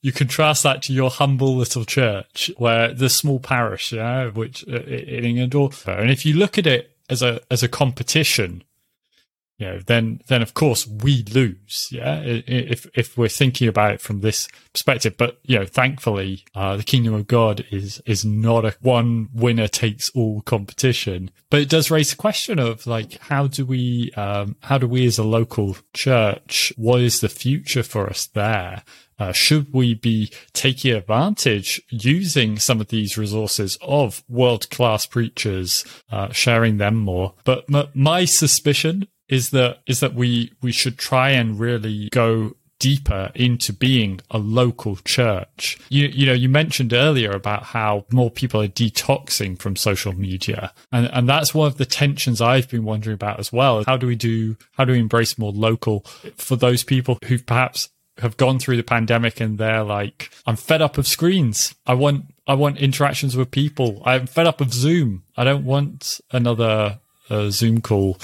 you 0.03 0.13
contrast 0.13 0.63
that 0.63 0.83
to 0.83 0.93
your 0.93 1.11
humble 1.11 1.57
little 1.57 1.85
church 1.85 2.51
where 2.57 2.93
the 2.93 3.09
small 3.09 3.41
parish, 3.41 3.93
yeah, 3.93 4.29
which 4.29 4.65
uh, 4.69 4.83
in 4.83 5.25
England, 5.25 5.55
or 5.55 5.71
and 5.87 6.11
if 6.11 6.25
you 6.27 6.35
look 6.35 6.59
at 6.59 6.67
it 6.67 6.97
as 7.09 7.23
a 7.23 7.41
as 7.51 7.63
a 7.63 7.69
competition, 7.69 8.63
you 9.61 9.67
know, 9.67 9.79
then 9.79 10.23
then 10.29 10.41
of 10.41 10.55
course 10.55 10.87
we 10.87 11.23
lose, 11.35 11.89
yeah. 11.93 12.23
If 12.25 12.87
if 12.95 13.19
we're 13.19 13.29
thinking 13.29 13.69
about 13.69 13.93
it 13.93 14.01
from 14.01 14.21
this 14.21 14.49
perspective, 14.73 15.19
but 15.19 15.39
you 15.45 15.59
know, 15.59 15.67
thankfully, 15.67 16.47
uh, 16.55 16.79
the 16.79 16.83
kingdom 16.83 17.13
of 17.13 17.27
God 17.27 17.67
is 17.71 18.01
is 18.07 18.25
not 18.25 18.65
a 18.65 18.75
one 18.81 19.29
winner 19.35 19.69
takes 19.69 20.09
all 20.15 20.41
competition, 20.41 21.31
but 21.51 21.61
it 21.61 21.69
does 21.69 21.91
raise 21.91 22.09
the 22.09 22.17
question 22.17 22.59
of 22.59 22.87
like 22.87 23.19
how 23.21 23.49
do 23.49 23.67
we 23.67 24.11
um, 24.17 24.57
how 24.61 24.79
do 24.79 24.89
we 24.89 25.05
as 25.05 25.19
a 25.19 25.25
local 25.25 25.77
church, 25.93 26.73
what 26.79 27.03
is 27.03 27.21
the 27.21 27.29
future 27.29 27.83
for 27.83 28.09
us 28.09 28.27
there? 28.29 28.83
Uh, 29.19 29.33
should 29.33 29.71
we 29.75 29.93
be 29.93 30.33
taking 30.55 30.95
advantage 30.95 31.83
using 31.91 32.59
some 32.59 32.81
of 32.81 32.89
these 32.89 33.19
resources 33.19 33.77
of 33.83 34.25
world 34.27 34.71
class 34.71 35.05
preachers, 35.05 35.85
uh, 36.11 36.33
sharing 36.33 36.79
them 36.79 36.97
more? 36.97 37.35
But 37.45 37.67
m- 37.71 37.89
my 37.93 38.25
suspicion 38.25 39.07
is 39.31 39.51
that 39.51 39.79
is 39.87 40.01
that 40.01 40.15
we 40.15 40.53
we 40.61 40.73
should 40.73 40.99
try 40.99 41.31
and 41.31 41.59
really 41.59 42.09
go 42.11 42.55
deeper 42.81 43.31
into 43.35 43.73
being 43.73 44.21
a 44.31 44.39
local 44.39 44.97
church. 45.05 45.79
You, 45.91 46.09
you 46.09 46.27
know, 46.27 46.33
you 46.33 46.49
mentioned 46.49 46.93
earlier 46.93 47.31
about 47.31 47.63
how 47.63 48.07
more 48.11 48.31
people 48.31 48.61
are 48.61 48.69
detoxing 48.69 49.59
from 49.59 49.77
social 49.77 50.15
media. 50.15 50.73
And, 50.91 51.09
and 51.13 51.29
that's 51.29 51.55
one 51.55 51.69
of 51.69 51.77
the 51.77 51.85
tensions 51.85 52.41
I've 52.41 52.69
been 52.71 52.85
wondering 52.85 53.15
about 53.15 53.39
as 53.39 53.53
well. 53.53 53.85
How 53.87 53.99
do 53.99 54.07
we 54.07 54.17
do, 54.17 54.57
how 54.73 54.87
do 54.87 54.93
we 54.93 54.99
embrace 54.99 55.39
more 55.39 55.53
local 55.53 56.01
for 56.37 56.57
those 56.57 56.83
people 56.83 57.19
who 57.27 57.39
perhaps 57.39 57.91
have 58.19 58.39
gone 58.39 58.59
through 58.59 58.79
the 58.79 58.83
pandemic 58.83 59.41
and 59.41 59.59
they're 59.59 59.85
like, 59.85 60.31
I'm 60.47 60.57
fed 60.57 60.81
up 60.83 60.97
of 60.97 61.07
screens. 61.07 61.75
I 61.87 61.95
want, 61.95 62.33
I 62.47 62.55
want 62.55 62.79
interactions 62.79 63.37
with 63.37 63.51
people. 63.51 64.03
I'm 64.07 64.27
fed 64.27 64.47
up 64.47 64.63
of 64.63 64.73
Zoom. 64.73 65.25
I 65.37 65.45
don't 65.45 65.67
want 65.67 66.19
another 66.33 66.99
uh, 67.29 67.51
Zoom 67.51 67.83
call. 67.83 68.19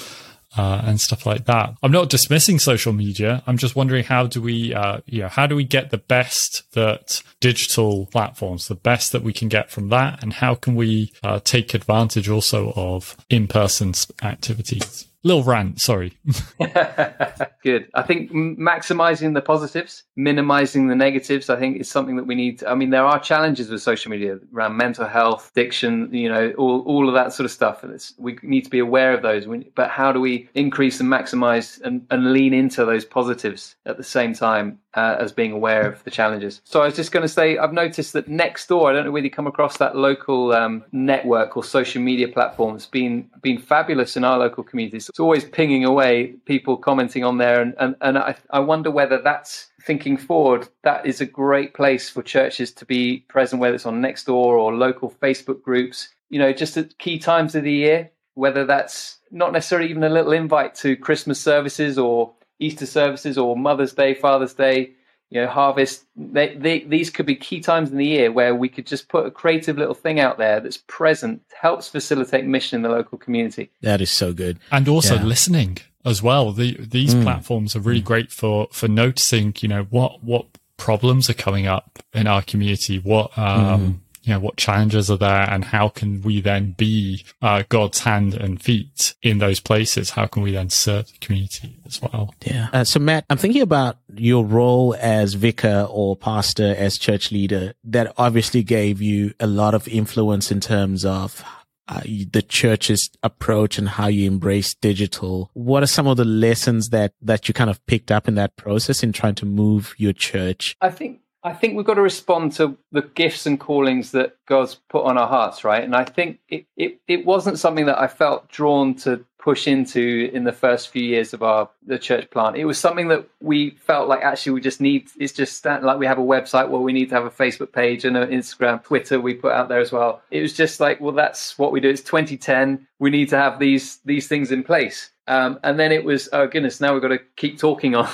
Uh, 0.56 0.80
and 0.86 0.98
stuff 0.98 1.26
like 1.26 1.44
that. 1.44 1.75
I'm 1.82 1.92
not 1.92 2.08
dismissing 2.08 2.58
social 2.58 2.94
media. 2.94 3.42
I'm 3.46 3.58
just 3.58 3.76
wondering 3.76 4.04
how 4.04 4.26
do 4.26 4.40
we, 4.40 4.72
uh, 4.72 5.00
you 5.04 5.20
know, 5.20 5.28
how 5.28 5.46
do 5.46 5.54
we 5.54 5.64
get 5.64 5.90
the 5.90 5.98
best 5.98 6.62
that 6.72 7.22
digital 7.40 8.06
platforms, 8.06 8.68
the 8.68 8.75
best 8.75 9.12
that 9.12 9.22
we 9.22 9.34
can 9.34 9.48
get 9.48 9.70
from 9.70 9.90
that, 9.90 10.22
and 10.22 10.32
how 10.32 10.54
can 10.54 10.75
we 10.75 11.12
uh, 11.22 11.40
take 11.44 11.75
advantage 11.75 12.30
also 12.30 12.72
of 12.75 13.16
in-person 13.28 13.92
activities? 14.22 15.06
Little 15.23 15.42
rant. 15.42 15.80
Sorry. 15.80 16.16
Good. 17.62 17.88
I 17.94 18.02
think 18.02 18.30
maximizing 18.30 19.35
the 19.35 19.42
positives, 19.42 20.04
minimizing 20.14 20.87
the 20.87 20.94
negatives. 20.94 21.50
I 21.50 21.58
think 21.58 21.78
is 21.78 21.90
something 21.90 22.16
that 22.16 22.25
we 22.25 22.35
need. 22.35 22.61
To, 22.61 22.70
I 22.70 22.75
mean, 22.75 22.90
there 22.90 23.04
are 23.04 23.18
challenges 23.18 23.69
with 23.69 23.82
social 23.82 24.10
media 24.10 24.38
around 24.54 24.76
mental 24.76 25.06
health, 25.06 25.50
addiction. 25.52 26.12
You 26.14 26.28
know, 26.28 26.52
all 26.58 26.82
all 26.82 27.08
of 27.08 27.14
that 27.14 27.32
sort 27.32 27.45
of 27.45 27.50
stuff. 27.50 27.82
And 27.82 28.00
we 28.19 28.38
need 28.43 28.62
to 28.62 28.71
be 28.71 28.78
aware 28.78 29.14
of 29.14 29.23
those. 29.23 29.47
But 29.75 29.90
how 29.90 30.12
do 30.12 30.21
we 30.21 30.49
increase 30.54 31.00
and 31.00 31.10
maximize 31.10 31.80
and, 31.82 32.06
and 32.10 32.32
lean 32.32 32.54
into 32.54 32.84
those 32.84 33.04
positives 33.04 33.76
at 33.84 33.97
the 33.97 34.04
same 34.04 34.32
time 34.32 34.78
uh, 34.97 35.17
as 35.21 35.30
being 35.30 35.52
aware 35.52 35.86
of 35.86 36.02
the 36.04 36.10
challenges. 36.10 36.62
So 36.64 36.80
I 36.80 36.86
was 36.86 36.97
just 36.97 37.12
going 37.12 37.23
to 37.23 37.28
say, 37.28 37.58
I've 37.58 37.73
noticed 37.73 38.14
that 38.14 38.28
Nextdoor. 38.28 38.90
I 38.90 38.93
don't 38.95 39.04
know 39.04 39.10
whether 39.12 39.26
you 39.26 39.30
come 39.30 39.47
across 39.47 39.76
that 39.76 39.95
local 39.95 40.52
um, 40.52 40.84
network 40.90 41.56
or 41.56 41.62
social 41.62 42.02
media 42.02 42.28
platforms, 42.28 42.86
been 42.86 43.30
been 43.43 43.58
fabulous 43.58 44.17
in 44.17 44.25
our 44.25 44.38
local 44.38 44.64
communities. 44.64 45.10
It's 45.16 45.20
always 45.20 45.46
pinging 45.46 45.82
away, 45.82 46.34
people 46.44 46.76
commenting 46.76 47.24
on 47.24 47.38
there, 47.38 47.62
and 47.62 47.74
and, 47.78 47.96
and 48.02 48.18
I, 48.18 48.36
I 48.50 48.58
wonder 48.58 48.90
whether 48.90 49.18
that's 49.22 49.68
thinking 49.82 50.18
forward, 50.18 50.68
that 50.82 51.06
is 51.06 51.22
a 51.22 51.24
great 51.24 51.72
place 51.72 52.10
for 52.10 52.22
churches 52.22 52.70
to 52.72 52.84
be 52.84 53.24
present, 53.26 53.62
whether 53.62 53.74
it's 53.74 53.86
on 53.86 54.02
Nextdoor 54.02 54.34
or 54.34 54.74
local 54.74 55.10
Facebook 55.22 55.62
groups. 55.62 56.10
You 56.28 56.38
know, 56.38 56.52
just 56.52 56.76
at 56.76 56.98
key 56.98 57.18
times 57.18 57.54
of 57.54 57.64
the 57.64 57.72
year, 57.72 58.10
whether 58.34 58.66
that's 58.66 59.16
not 59.30 59.54
necessarily 59.54 59.88
even 59.88 60.04
a 60.04 60.10
little 60.10 60.32
invite 60.32 60.74
to 60.74 60.98
Christmas 60.98 61.40
services 61.40 61.96
or 61.96 62.34
Easter 62.58 62.84
services 62.84 63.38
or 63.38 63.56
Mother's 63.56 63.94
Day, 63.94 64.12
Father's 64.12 64.52
Day, 64.52 64.96
you 65.30 65.41
know, 65.41 65.49
harvest. 65.49 66.04
They, 66.17 66.54
they, 66.54 66.80
these 66.80 67.10
could 67.10 67.26
be 67.26 67.36
key 67.36 67.60
times 67.60 67.91
in 67.91 67.99
the 67.99 68.06
year 68.06 68.30
where 68.30 68.54
we 68.54 68.69
could 68.69 68.86
just 68.86 69.08
put 69.08 69.26
a 69.26 69.30
creative 69.30 69.76
little 69.78 69.95
thing 69.95 70.21
out 70.21 70.39
there 70.39 70.60
that's 70.60 70.78
present, 70.86 71.43
helps 71.58 71.89
facilitate 71.89 72.45
mission 72.45 72.76
in 72.76 72.82
the 72.82 72.89
local 72.89 73.19
community. 73.19 73.71
That 73.82 74.00
is 74.00 74.10
so 74.10 74.32
good, 74.32 74.58
and 74.71 74.89
also 74.89 75.17
yeah. 75.17 75.25
listening 75.25 75.78
as 76.04 76.23
well. 76.23 76.52
The, 76.52 76.76
these 76.78 77.15
mm. 77.15 77.23
platforms 77.23 77.75
are 77.75 77.80
really 77.80 78.02
mm. 78.02 78.06
great 78.06 78.30
for 78.32 78.69
for 78.73 78.89
noticing, 78.89 79.54
you 79.60 79.69
know, 79.69 79.84
what 79.84 80.23
what 80.23 80.47
problems 80.76 81.28
are 81.30 81.34
coming 81.34 81.67
up 81.67 81.99
in 82.12 82.26
our 82.26 82.43
community, 82.43 82.99
what 82.99 83.36
um, 83.39 83.80
mm 83.80 84.00
you 84.26 84.32
know, 84.32 84.41
what 84.41 84.56
challenges 84.56 85.08
are 85.08 85.17
there 85.17 85.49
and 85.49 85.65
how 85.65 85.89
can 85.89 86.21
we 86.21 86.41
then 86.41 86.73
be 86.73 87.25
uh, 87.41 87.62
God's 87.69 88.00
hand 88.00 88.34
and 88.34 88.60
feet 88.60 89.15
in 89.23 89.39
those 89.39 89.60
places? 89.60 90.10
How 90.10 90.26
can 90.26 90.43
we 90.43 90.50
then 90.50 90.69
serve 90.69 91.06
the 91.06 91.19
community 91.21 91.78
as 91.86 92.02
well? 92.02 92.34
Yeah. 92.45 92.69
Uh, 92.73 92.82
so 92.82 92.99
Matt, 92.99 93.25
I'm 93.30 93.39
thinking 93.39 93.62
about 93.62 93.99
your 94.12 94.45
role 94.45 94.97
as 94.99 95.34
vicar 95.34 95.86
or 95.89 96.17
pastor 96.17 96.75
as 96.76 96.99
church 96.99 97.30
leader 97.30 97.75
that 97.84 98.12
obviously 98.19 98.65
gave 98.65 99.00
you 99.00 99.32
a 99.39 99.47
lot 99.47 99.75
of 99.75 99.86
influence 99.86 100.50
in 100.50 100.58
terms 100.58 101.04
of 101.04 101.45
uh, 101.86 102.00
the 102.32 102.43
church's 102.43 103.10
approach 103.23 103.78
and 103.78 103.89
how 103.89 104.08
you 104.08 104.26
embrace 104.26 104.75
digital. 104.75 105.50
What 105.54 105.84
are 105.84 105.86
some 105.86 106.08
of 106.08 106.17
the 106.17 106.25
lessons 106.25 106.89
that, 106.89 107.12
that 107.23 107.47
you 107.47 107.54
kind 107.54 107.71
of 107.71 107.84
picked 107.86 108.10
up 108.10 108.26
in 108.26 108.34
that 108.34 108.56
process 108.56 109.04
in 109.04 109.12
trying 109.12 109.36
to 109.36 109.47
move 109.47 109.95
your 109.97 110.12
church? 110.12 110.76
I 110.80 110.91
think 110.91 111.21
I 111.47 111.52
think 111.52 111.76
we've 111.76 111.87
got 111.87 111.95
to 111.95 112.02
respond 112.02 112.52
to 112.54 112.76
the 112.91 113.02
gifts 113.02 113.47
and 113.47 113.59
callings 113.61 114.11
that 114.11 114.37
God's 114.47 114.75
put 114.89 115.04
on 115.04 115.17
our 115.17 115.28
hearts, 115.28 115.63
right? 115.63 115.85
And 115.85 115.95
I 115.95 116.02
think 116.02 116.41
it, 116.49 116.67
it, 116.76 117.00
it 117.06 117.25
wasn't 117.25 117.61
something 117.61 117.87
that 117.87 118.00
I 118.00 118.09
felt 118.09 118.49
drawn 118.49 118.97
to 118.97 119.25
push 119.47 119.69
into 119.69 120.28
in 120.35 120.43
the 120.43 120.50
first 120.50 120.89
few 120.89 121.04
years 121.04 121.32
of 121.32 121.41
our 121.41 121.71
the 121.87 122.00
church 122.00 122.28
plant. 122.30 122.56
It 122.56 122.65
was 122.65 122.78
something 122.78 123.06
that 123.06 123.28
we 123.41 123.71
felt 123.71 124.09
like 124.09 124.23
actually 124.25 124.54
we 124.54 124.61
just 124.61 124.80
need. 124.80 125.09
It's 125.21 125.32
just 125.32 125.65
like 125.65 125.99
we 125.99 126.06
have 126.06 126.19
a 126.19 126.32
website. 126.35 126.69
Well, 126.69 126.82
we 126.82 126.93
need 126.93 127.11
to 127.11 127.15
have 127.15 127.26
a 127.26 127.30
Facebook 127.30 127.71
page 127.71 128.04
and 128.04 128.17
an 128.17 128.28
Instagram, 128.30 128.82
Twitter. 128.82 129.21
We 129.21 129.35
put 129.35 129.52
out 129.52 129.69
there 129.69 129.78
as 129.78 129.93
well. 129.93 130.21
It 130.32 130.43
was 130.43 130.52
just 130.52 130.80
like, 130.80 131.00
well, 131.00 131.15
that's 131.15 131.56
what 131.61 131.71
we 131.71 131.78
do. 131.78 131.89
It's 131.89 132.02
2010. 132.02 132.89
We 132.99 133.11
need 133.11 133.28
to 133.28 133.37
have 133.37 133.61
these 133.61 133.99
these 134.04 134.26
things 134.26 134.50
in 134.50 134.65
place. 134.65 135.13
Um, 135.28 135.61
and 135.63 135.78
then 135.78 135.93
it 135.93 136.04
was, 136.04 136.28
oh 136.32 136.49
goodness, 136.49 136.80
now 136.80 136.93
we've 136.93 137.02
got 137.02 137.09
to 137.09 137.21
keep 137.37 137.59
talking 137.59 137.95
on 138.02 138.09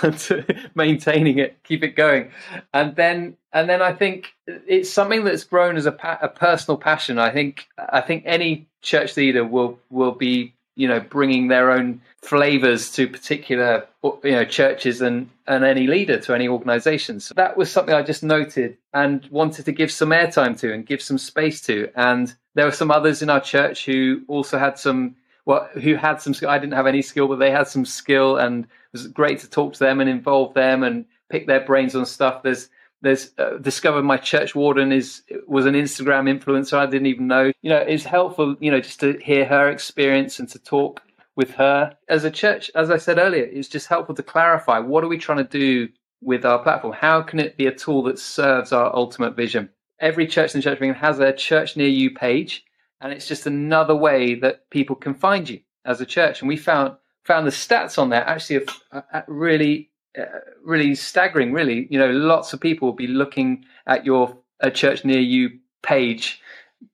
maintaining 0.74 1.38
it, 1.38 1.62
keep 1.64 1.82
it 1.82 1.96
going. 1.96 2.30
And 2.74 2.94
then, 2.96 3.36
and 3.54 3.70
then 3.70 3.80
I 3.80 3.92
think 3.94 4.34
it's 4.46 4.90
something 4.90 5.24
that's 5.24 5.44
grown 5.44 5.76
as 5.76 5.86
a, 5.86 5.92
pa- 5.92 6.18
a 6.22 6.28
personal 6.28 6.78
passion. 6.78 7.18
I 7.18 7.30
think, 7.30 7.68
I 7.78 8.00
think 8.00 8.24
any 8.26 8.66
church 8.80 9.16
leader 9.16 9.44
will, 9.44 9.78
will 9.90 10.12
be, 10.12 10.54
you 10.74 10.88
know, 10.88 11.00
bringing 11.00 11.48
their 11.48 11.70
own 11.70 12.00
flavors 12.22 12.90
to 12.92 13.06
particular, 13.08 13.86
you 14.02 14.32
know, 14.32 14.44
churches 14.44 15.00
and, 15.00 15.28
and 15.46 15.64
any 15.64 15.86
leader 15.86 16.18
to 16.18 16.34
any 16.34 16.48
organization. 16.48 17.20
So 17.20 17.34
that 17.34 17.56
was 17.56 17.70
something 17.70 17.94
I 17.94 18.02
just 18.02 18.22
noted 18.22 18.78
and 18.94 19.26
wanted 19.30 19.66
to 19.66 19.72
give 19.72 19.90
some 19.90 20.10
airtime 20.10 20.58
to 20.60 20.72
and 20.72 20.86
give 20.86 21.02
some 21.02 21.18
space 21.18 21.60
to. 21.62 21.90
And 21.94 22.34
there 22.54 22.64
were 22.64 22.72
some 22.72 22.90
others 22.90 23.22
in 23.22 23.30
our 23.30 23.40
church 23.40 23.84
who 23.84 24.22
also 24.28 24.58
had 24.58 24.78
some 24.78 25.16
well, 25.44 25.68
who 25.74 25.94
had 25.94 26.20
some. 26.20 26.34
I 26.48 26.58
didn't 26.58 26.74
have 26.74 26.86
any 26.86 27.02
skill, 27.02 27.28
but 27.28 27.38
they 27.38 27.50
had 27.50 27.66
some 27.66 27.84
skill, 27.84 28.36
and 28.36 28.64
it 28.64 28.70
was 28.92 29.08
great 29.08 29.40
to 29.40 29.50
talk 29.50 29.72
to 29.72 29.78
them 29.80 30.00
and 30.00 30.08
involve 30.08 30.54
them 30.54 30.84
and 30.84 31.04
pick 31.28 31.46
their 31.46 31.60
brains 31.60 31.96
on 31.96 32.06
stuff. 32.06 32.42
There's 32.42 32.68
there's 33.02 33.32
uh, 33.38 33.58
discovered 33.58 34.02
my 34.02 34.16
church 34.16 34.54
warden 34.54 34.92
is 34.92 35.22
was 35.46 35.66
an 35.66 35.74
Instagram 35.74 36.30
influencer. 36.32 36.78
I 36.78 36.86
didn't 36.86 37.06
even 37.06 37.26
know. 37.26 37.52
You 37.60 37.70
know, 37.70 37.78
it's 37.78 38.04
helpful. 38.04 38.56
You 38.60 38.70
know, 38.70 38.80
just 38.80 39.00
to 39.00 39.18
hear 39.18 39.44
her 39.44 39.68
experience 39.68 40.38
and 40.38 40.48
to 40.50 40.58
talk 40.58 41.02
with 41.36 41.50
her 41.52 41.96
as 42.08 42.24
a 42.24 42.30
church. 42.30 42.70
As 42.74 42.90
I 42.90 42.98
said 42.98 43.18
earlier, 43.18 43.44
it's 43.44 43.68
just 43.68 43.88
helpful 43.88 44.14
to 44.14 44.22
clarify 44.22 44.78
what 44.78 45.04
are 45.04 45.08
we 45.08 45.18
trying 45.18 45.38
to 45.38 45.44
do 45.44 45.88
with 46.22 46.44
our 46.44 46.62
platform? 46.62 46.94
How 46.94 47.20
can 47.20 47.40
it 47.40 47.56
be 47.56 47.66
a 47.66 47.74
tool 47.74 48.04
that 48.04 48.18
serves 48.18 48.72
our 48.72 48.94
ultimate 48.94 49.34
vision? 49.34 49.68
Every 49.98 50.26
church 50.26 50.54
in 50.54 50.60
the 50.60 50.62
Church 50.62 50.78
of 50.78 50.82
England 50.82 51.04
has 51.04 51.18
a 51.18 51.32
church 51.32 51.76
near 51.76 51.88
you 51.88 52.10
page, 52.10 52.64
and 53.00 53.12
it's 53.12 53.28
just 53.28 53.46
another 53.46 53.94
way 53.94 54.34
that 54.36 54.68
people 54.70 54.96
can 54.96 55.14
find 55.14 55.48
you 55.48 55.60
as 55.84 56.00
a 56.00 56.06
church. 56.06 56.40
And 56.40 56.48
we 56.48 56.56
found 56.56 56.96
found 57.24 57.46
the 57.46 57.50
stats 57.50 57.98
on 57.98 58.08
there 58.08 58.26
actually 58.26 58.66
are 58.90 59.24
really 59.28 59.88
uh, 59.88 59.91
Uh, 60.18 60.24
really 60.62 60.94
staggering. 60.94 61.52
Really, 61.52 61.86
you 61.90 61.98
know, 61.98 62.10
lots 62.10 62.52
of 62.52 62.60
people 62.60 62.88
will 62.88 62.94
be 62.94 63.06
looking 63.06 63.64
at 63.86 64.04
your 64.04 64.36
a 64.60 64.70
church 64.70 65.04
near 65.04 65.20
you 65.20 65.58
page 65.82 66.40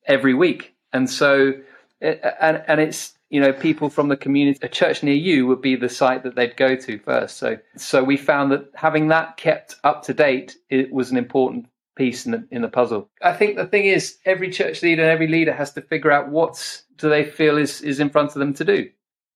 every 0.07 0.35
week, 0.35 0.74
and 0.92 1.09
so 1.09 1.54
and 2.00 2.62
and 2.66 2.81
it's 2.81 3.14
you 3.31 3.40
know 3.40 3.52
people 3.52 3.90
from 3.90 4.09
the 4.09 4.16
community 4.16 4.59
a 4.62 4.68
church 4.68 5.02
near 5.02 5.14
you 5.14 5.46
would 5.46 5.61
be 5.61 5.76
the 5.76 5.88
site 5.88 6.22
that 6.22 6.35
they'd 6.35 6.57
go 6.57 6.76
to 6.76 6.98
first. 7.00 7.37
So 7.38 7.59
so 7.76 8.02
we 8.02 8.16
found 8.16 8.52
that 8.52 8.70
having 8.74 9.09
that 9.09 9.37
kept 9.37 9.76
up 9.85 10.02
to 10.04 10.14
date 10.14 10.57
it 10.70 10.92
was 10.92 11.11
an 11.11 11.16
important 11.16 11.66
piece 11.96 12.24
in 12.26 12.33
the, 12.33 12.46
in 12.50 12.62
the 12.62 12.68
puzzle. 12.68 13.11
I 13.22 13.33
think 13.33 13.57
the 13.57 13.66
thing 13.66 13.87
is 13.87 14.18
every 14.24 14.50
church 14.50 14.83
leader 14.83 15.02
and 15.02 15.11
every 15.11 15.26
leader 15.26 15.52
has 15.52 15.72
to 15.72 15.83
figure 15.83 16.12
out 16.12 16.28
what's 16.28 16.85
do 16.96 17.09
they 17.09 17.24
feel 17.24 17.59
is 17.59 17.81
is 17.83 18.00
in 18.00 18.11
front 18.11 18.31
of 18.31 18.37
them 18.37 18.54
to 18.54 18.64
do? 18.64 18.90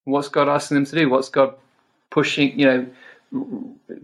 What's 0.05 0.29
god 0.29 0.49
asking 0.49 0.77
them 0.77 0.87
to 0.87 0.97
do? 0.97 1.11
What's 1.11 1.29
god 1.29 1.55
pushing 2.11 2.59
you 2.59 2.67
know 2.67 2.87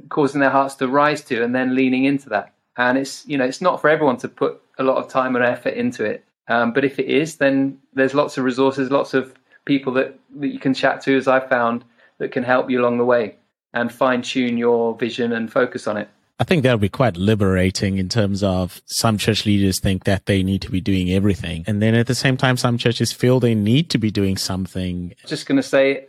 causing 0.08 0.40
their 0.40 0.50
hearts 0.50 0.74
to 0.76 0.88
rise 0.88 1.22
to 1.22 1.42
and 1.42 1.54
then 1.54 1.74
leaning 1.74 2.04
into 2.04 2.28
that 2.28 2.54
and 2.76 2.96
it's 2.96 3.26
you 3.26 3.36
know 3.36 3.44
it's 3.44 3.60
not 3.60 3.80
for 3.80 3.90
everyone 3.90 4.16
to 4.16 4.28
put 4.28 4.60
a 4.78 4.82
lot 4.82 4.96
of 4.96 5.08
time 5.08 5.36
and 5.36 5.44
effort 5.44 5.74
into 5.74 6.04
it 6.04 6.24
um, 6.48 6.72
but 6.72 6.84
if 6.84 6.98
it 6.98 7.06
is, 7.06 7.36
then 7.36 7.78
there's 7.94 8.14
lots 8.14 8.38
of 8.38 8.44
resources, 8.44 8.90
lots 8.90 9.14
of 9.14 9.34
people 9.66 9.92
that, 9.94 10.18
that 10.36 10.48
you 10.48 10.58
can 10.58 10.74
chat 10.74 11.02
to, 11.02 11.16
as 11.16 11.28
I 11.28 11.40
found, 11.40 11.84
that 12.18 12.32
can 12.32 12.42
help 12.42 12.70
you 12.70 12.80
along 12.80 12.98
the 12.98 13.04
way 13.04 13.36
and 13.74 13.92
fine 13.92 14.22
tune 14.22 14.56
your 14.56 14.96
vision 14.96 15.32
and 15.32 15.52
focus 15.52 15.86
on 15.86 15.98
it. 15.98 16.08
I 16.40 16.44
think 16.44 16.62
that'll 16.62 16.78
be 16.78 16.88
quite 16.88 17.16
liberating 17.16 17.98
in 17.98 18.08
terms 18.08 18.44
of 18.44 18.80
some 18.86 19.18
church 19.18 19.44
leaders 19.44 19.80
think 19.80 20.04
that 20.04 20.26
they 20.26 20.44
need 20.44 20.62
to 20.62 20.70
be 20.70 20.80
doing 20.80 21.10
everything. 21.10 21.64
And 21.66 21.82
then 21.82 21.96
at 21.96 22.06
the 22.06 22.14
same 22.14 22.36
time, 22.36 22.56
some 22.56 22.78
churches 22.78 23.12
feel 23.12 23.40
they 23.40 23.56
need 23.56 23.90
to 23.90 23.98
be 23.98 24.12
doing 24.12 24.36
something. 24.36 25.14
Just 25.26 25.46
going 25.46 25.56
to 25.56 25.64
say, 25.64 26.06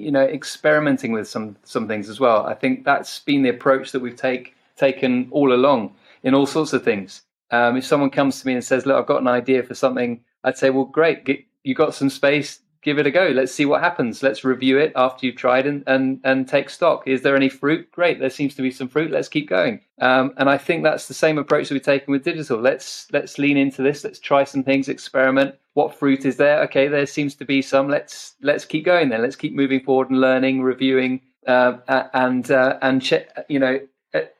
you 0.00 0.10
know, 0.10 0.22
experimenting 0.22 1.12
with 1.12 1.28
some, 1.28 1.56
some 1.64 1.86
things 1.86 2.08
as 2.08 2.18
well. 2.18 2.46
I 2.46 2.54
think 2.54 2.84
that's 2.84 3.18
been 3.20 3.42
the 3.42 3.50
approach 3.50 3.92
that 3.92 4.00
we've 4.00 4.16
take, 4.16 4.54
taken 4.76 5.28
all 5.30 5.52
along 5.52 5.94
in 6.22 6.34
all 6.34 6.46
sorts 6.46 6.72
of 6.72 6.82
things. 6.82 7.22
Um, 7.50 7.76
if 7.76 7.84
someone 7.84 8.10
comes 8.10 8.40
to 8.40 8.46
me 8.46 8.54
and 8.54 8.64
says, 8.64 8.86
"Look, 8.86 8.96
I've 8.96 9.06
got 9.06 9.20
an 9.20 9.28
idea 9.28 9.62
for 9.62 9.74
something," 9.74 10.20
I'd 10.44 10.56
say, 10.56 10.70
"Well, 10.70 10.84
great, 10.84 11.24
get, 11.24 11.40
you 11.64 11.74
got 11.74 11.94
some 11.94 12.10
space. 12.10 12.60
Give 12.82 12.98
it 12.98 13.06
a 13.06 13.10
go. 13.10 13.26
Let's 13.26 13.52
see 13.52 13.66
what 13.66 13.82
happens. 13.82 14.22
Let's 14.22 14.42
review 14.42 14.78
it 14.78 14.92
after 14.96 15.26
you've 15.26 15.36
tried 15.36 15.66
and 15.66 15.82
and 15.86 16.20
and 16.24 16.48
take 16.48 16.70
stock. 16.70 17.06
Is 17.06 17.22
there 17.22 17.36
any 17.36 17.48
fruit? 17.50 17.90
Great. 17.90 18.20
There 18.20 18.30
seems 18.30 18.54
to 18.54 18.62
be 18.62 18.70
some 18.70 18.88
fruit. 18.88 19.10
Let's 19.10 19.28
keep 19.28 19.48
going. 19.48 19.80
Um, 20.00 20.32
and 20.38 20.48
I 20.48 20.56
think 20.56 20.82
that's 20.82 21.06
the 21.06 21.14
same 21.14 21.36
approach 21.36 21.68
that 21.68 21.74
we've 21.74 21.82
taken 21.82 22.12
with 22.12 22.24
digital. 22.24 22.58
Let's 22.58 23.06
let's 23.12 23.36
lean 23.36 23.58
into 23.58 23.82
this. 23.82 24.02
Let's 24.04 24.18
try 24.18 24.44
some 24.44 24.62
things. 24.62 24.88
Experiment. 24.88 25.56
What 25.74 25.94
fruit 25.94 26.24
is 26.24 26.36
there? 26.36 26.62
Okay, 26.62 26.88
there 26.88 27.06
seems 27.06 27.34
to 27.36 27.44
be 27.44 27.62
some. 27.62 27.88
Let's 27.88 28.34
let's 28.42 28.64
keep 28.64 28.84
going. 28.84 29.08
Then 29.08 29.22
let's 29.22 29.36
keep 29.36 29.54
moving 29.54 29.80
forward 29.80 30.10
and 30.10 30.20
learning, 30.20 30.62
reviewing, 30.62 31.20
uh, 31.46 31.78
and 32.12 32.50
uh, 32.50 32.78
and 32.82 33.08
you 33.48 33.58
know 33.58 33.80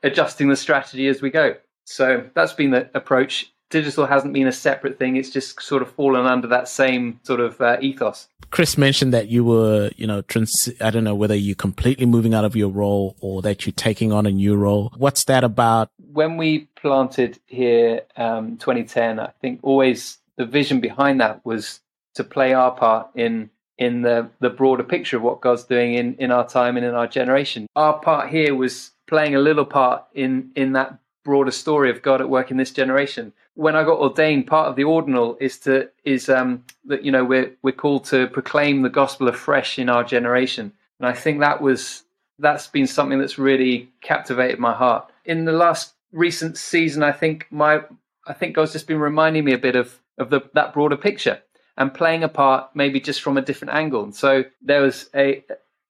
adjusting 0.03 0.49
the 0.49 0.55
strategy 0.55 1.07
as 1.07 1.21
we 1.21 1.29
go. 1.29 1.55
So 1.85 2.29
that's 2.35 2.53
been 2.53 2.71
the 2.71 2.89
approach. 2.93 3.51
Digital 3.69 4.05
hasn't 4.05 4.33
been 4.33 4.47
a 4.47 4.51
separate 4.51 4.99
thing. 4.99 5.15
It's 5.15 5.29
just 5.29 5.61
sort 5.61 5.81
of 5.81 5.89
fallen 5.91 6.25
under 6.25 6.47
that 6.47 6.67
same 6.67 7.19
sort 7.23 7.39
of 7.39 7.59
uh, 7.61 7.77
ethos. 7.79 8.27
Chris 8.49 8.77
mentioned 8.77 9.13
that 9.13 9.29
you 9.29 9.45
were, 9.45 9.91
you 9.95 10.05
know, 10.05 10.21
trans- 10.23 10.69
I 10.81 10.89
don't 10.89 11.05
know 11.05 11.15
whether 11.15 11.35
you're 11.35 11.55
completely 11.55 12.05
moving 12.05 12.33
out 12.33 12.43
of 12.43 12.53
your 12.53 12.67
role 12.67 13.15
or 13.21 13.41
that 13.43 13.65
you're 13.65 13.71
taking 13.71 14.11
on 14.11 14.25
a 14.25 14.31
new 14.31 14.57
role. 14.57 14.91
What's 14.97 15.23
that 15.25 15.45
about? 15.45 15.89
When 16.11 16.35
we 16.35 16.67
planted 16.75 17.39
here, 17.45 18.01
um, 18.17 18.57
2010, 18.57 19.19
I 19.21 19.31
think 19.39 19.61
always 19.63 20.17
the 20.37 20.45
vision 20.45 20.79
behind 20.79 21.21
that 21.21 21.45
was 21.45 21.79
to 22.15 22.23
play 22.23 22.53
our 22.53 22.71
part 22.71 23.09
in 23.15 23.49
in 23.77 24.01
the 24.01 24.29
the 24.39 24.49
broader 24.49 24.83
picture 24.83 25.17
of 25.17 25.23
what 25.23 25.41
God's 25.41 25.63
doing 25.63 25.95
in 25.95 26.15
in 26.15 26.31
our 26.31 26.47
time 26.47 26.77
and 26.77 26.85
in 26.85 26.93
our 26.93 27.07
generation. 27.07 27.67
Our 27.75 27.99
part 27.99 28.29
here 28.29 28.55
was 28.55 28.91
playing 29.07 29.35
a 29.35 29.39
little 29.39 29.65
part 29.65 30.03
in 30.13 30.51
in 30.55 30.73
that 30.73 30.97
broader 31.23 31.51
story 31.51 31.89
of 31.89 32.01
God 32.01 32.21
at 32.21 32.29
work 32.29 32.51
in 32.51 32.57
this 32.57 32.71
generation. 32.71 33.33
When 33.55 33.75
I 33.75 33.83
got 33.83 33.99
ordained, 33.99 34.47
part 34.47 34.69
of 34.69 34.75
the 34.75 34.83
ordinal 34.83 35.37
is 35.39 35.57
to 35.59 35.89
is 36.03 36.29
um, 36.29 36.63
that 36.85 37.03
you 37.03 37.11
know 37.11 37.23
we're 37.23 37.51
we're 37.61 37.71
called 37.71 38.05
to 38.05 38.27
proclaim 38.27 38.81
the 38.81 38.89
gospel 38.89 39.27
afresh 39.27 39.77
in 39.77 39.89
our 39.89 40.03
generation, 40.03 40.71
and 40.99 41.07
I 41.07 41.13
think 41.13 41.39
that 41.39 41.61
was 41.61 42.03
that's 42.39 42.67
been 42.67 42.87
something 42.87 43.19
that's 43.19 43.37
really 43.37 43.89
captivated 44.01 44.59
my 44.59 44.73
heart. 44.73 45.09
In 45.25 45.45
the 45.45 45.51
last 45.51 45.93
recent 46.11 46.57
season, 46.57 47.03
I 47.03 47.11
think 47.11 47.47
my 47.51 47.81
I 48.27 48.33
think 48.33 48.55
God's 48.55 48.73
just 48.73 48.87
been 48.87 48.99
reminding 48.99 49.43
me 49.43 49.53
a 49.53 49.57
bit 49.57 49.75
of 49.75 49.99
of 50.21 50.29
the 50.29 50.41
that 50.53 50.73
broader 50.73 50.97
picture 50.97 51.41
and 51.77 51.93
playing 51.93 52.23
a 52.23 52.29
part 52.29 52.69
maybe 52.75 52.99
just 52.99 53.21
from 53.21 53.37
a 53.37 53.41
different 53.41 53.73
angle. 53.73 54.11
So 54.11 54.45
there 54.61 54.81
was 54.81 55.09
a 55.15 55.43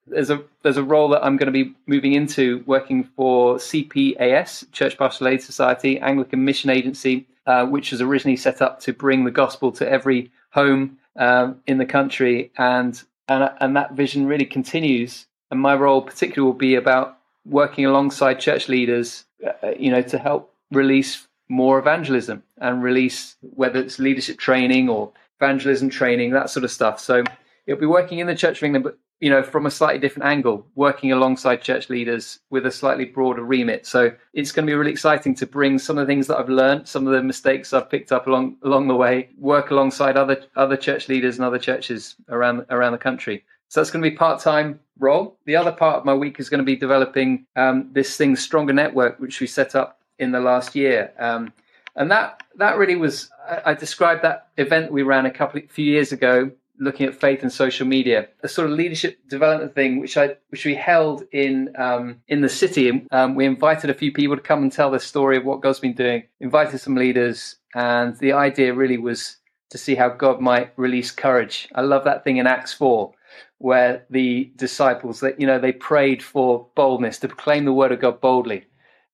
there's 0.08 0.30
a 0.30 0.42
there's 0.64 0.78
a 0.78 0.84
role 0.84 1.10
that 1.10 1.24
I'm 1.24 1.38
going 1.38 1.52
to 1.54 1.64
be 1.64 1.74
moving 1.86 2.14
into 2.14 2.64
working 2.66 3.04
for 3.04 3.56
CPAS 3.56 4.72
Church 4.72 4.98
Pastoral 4.98 5.34
Aid 5.34 5.42
Society 5.42 6.00
Anglican 6.00 6.44
Mission 6.44 6.70
Agency, 6.70 7.28
uh, 7.46 7.66
which 7.66 7.92
was 7.92 8.02
originally 8.02 8.38
set 8.38 8.62
up 8.62 8.80
to 8.82 8.94
bring 8.94 9.26
the 9.26 9.32
gospel 9.32 9.72
to 9.74 9.90
every 9.90 10.32
home 10.52 10.98
um, 11.18 11.62
in 11.68 11.78
the 11.78 11.86
country, 11.86 12.52
and 12.58 13.04
and 13.28 13.52
and 13.60 13.76
that 13.76 13.94
vision 13.94 14.28
really 14.28 14.46
continues. 14.46 15.28
And 15.50 15.60
my 15.60 15.76
role 15.76 16.02
particularly 16.02 16.46
will 16.46 16.58
be 16.58 16.76
about 16.76 17.18
working 17.46 17.86
alongside 17.86 18.40
church 18.40 18.70
leaders, 18.70 19.26
uh, 19.46 19.72
you 19.78 19.92
know, 19.92 20.02
to 20.02 20.18
help 20.18 20.54
release 20.72 21.28
more 21.52 21.78
evangelism 21.78 22.42
and 22.60 22.82
release 22.82 23.36
whether 23.42 23.80
it's 23.80 24.00
leadership 24.00 24.40
training 24.40 24.90
or 24.90 25.12
evangelism 25.40 25.90
training, 25.90 26.32
that 26.32 26.50
sort 26.50 26.64
of 26.64 26.72
stuff. 26.72 27.00
So 27.00 27.24
it'll 27.68 27.80
be 27.80 27.86
working 27.86 28.20
in 28.20 28.28
the 28.28 28.36
Church 28.36 28.58
of 28.60 28.64
England, 28.64 28.86
but 28.86 28.98
you 29.20 29.30
know, 29.30 29.44
from 29.44 29.68
a 29.68 29.72
slightly 29.72 30.00
different 30.00 30.26
angle, 30.26 30.66
working 30.74 31.12
alongside 31.12 31.62
church 31.62 31.90
leaders 31.92 32.40
with 32.50 32.66
a 32.66 32.72
slightly 32.72 33.06
broader 33.06 33.44
remit. 33.44 33.86
So 33.86 34.12
it's 34.34 34.52
going 34.52 34.66
to 34.66 34.72
be 34.72 34.76
really 34.76 34.92
exciting 34.92 35.36
to 35.36 35.46
bring 35.46 35.78
some 35.78 36.00
of 36.00 36.08
the 36.08 36.12
things 36.12 36.26
that 36.26 36.40
I've 36.40 36.50
learned, 36.50 36.88
some 36.88 37.06
of 37.06 37.14
the 37.14 37.22
mistakes 37.22 37.72
I've 37.72 37.90
picked 37.90 38.12
up 38.12 38.26
along 38.26 38.58
along 38.64 38.88
the 38.88 38.96
way, 38.96 39.30
work 39.38 39.70
alongside 39.70 40.18
other 40.18 40.44
other 40.56 40.78
church 40.78 41.08
leaders 41.08 41.38
and 41.38 41.46
other 41.46 41.60
churches 41.60 42.16
around 42.30 42.66
around 42.72 42.94
the 42.94 42.98
country. 42.98 43.44
So 43.68 43.80
that's 43.80 43.92
going 43.92 44.04
to 44.04 44.10
be 44.10 44.16
part 44.16 44.42
time 44.42 44.80
role. 44.98 45.38
The 45.46 45.56
other 45.56 45.72
part 45.72 45.98
of 45.98 46.06
my 46.06 46.16
week 46.16 46.40
is 46.40 46.50
going 46.50 46.60
to 46.60 46.66
be 46.66 46.76
developing 46.76 47.46
um, 47.56 47.90
this 47.94 48.18
thing, 48.18 48.36
Stronger 48.36 48.74
Network, 48.74 49.20
which 49.20 49.40
we 49.40 49.48
set 49.48 49.76
up 49.76 50.01
in 50.22 50.32
the 50.32 50.40
last 50.40 50.76
year. 50.76 51.12
Um, 51.20 51.52
and 51.96 52.10
that 52.12 52.44
that 52.56 52.78
really 52.78 52.96
was 52.96 53.30
I, 53.50 53.72
I 53.72 53.74
described 53.74 54.22
that 54.24 54.48
event 54.58 54.92
we 54.92 55.04
ran 55.04 55.26
a 55.26 55.32
couple 55.32 55.62
few 55.70 55.86
years 55.86 56.12
ago 56.14 56.52
looking 56.82 57.06
at 57.06 57.14
faith 57.14 57.44
and 57.44 57.54
social 57.54 57.86
media, 57.86 58.28
a 58.42 58.48
sort 58.48 58.70
of 58.70 58.76
leadership 58.76 59.20
development 59.30 59.76
thing, 59.76 60.00
which 60.00 60.18
I 60.18 60.36
which 60.50 60.66
we 60.66 60.76
held 60.76 61.24
in 61.32 61.74
um, 61.78 62.22
in 62.28 62.42
the 62.42 62.50
city. 62.50 63.06
Um, 63.12 63.36
we 63.36 63.46
invited 63.46 63.90
a 63.90 63.94
few 63.94 64.12
people 64.12 64.36
to 64.36 64.42
come 64.42 64.64
and 64.64 64.72
tell 64.72 64.92
the 64.92 65.00
story 65.00 65.38
of 65.38 65.46
what 65.46 65.62
God's 65.62 65.80
been 65.80 65.94
doing. 65.94 66.24
Invited 66.40 66.80
some 66.80 66.96
leaders, 66.96 67.58
and 67.76 68.18
the 68.18 68.34
idea 68.34 68.74
really 68.74 68.98
was 68.98 69.38
to 69.70 69.78
see 69.78 69.96
how 69.96 70.10
God 70.10 70.42
might 70.42 70.74
release 70.76 71.12
courage. 71.12 71.70
I 71.74 71.82
love 71.82 72.04
that 72.04 72.24
thing 72.24 72.38
in 72.38 72.48
Acts 72.48 72.74
four, 72.74 73.14
where 73.60 74.06
the 74.10 74.52
disciples 74.56 75.20
that 75.20 75.40
you 75.40 75.48
know 75.48 75.60
they 75.60 75.72
prayed 75.72 76.24
for 76.24 76.68
boldness 76.76 77.20
to 77.20 77.28
proclaim 77.28 77.66
the 77.66 77.74
word 77.74 77.92
of 77.92 78.00
God 78.02 78.20
boldly, 78.20 78.66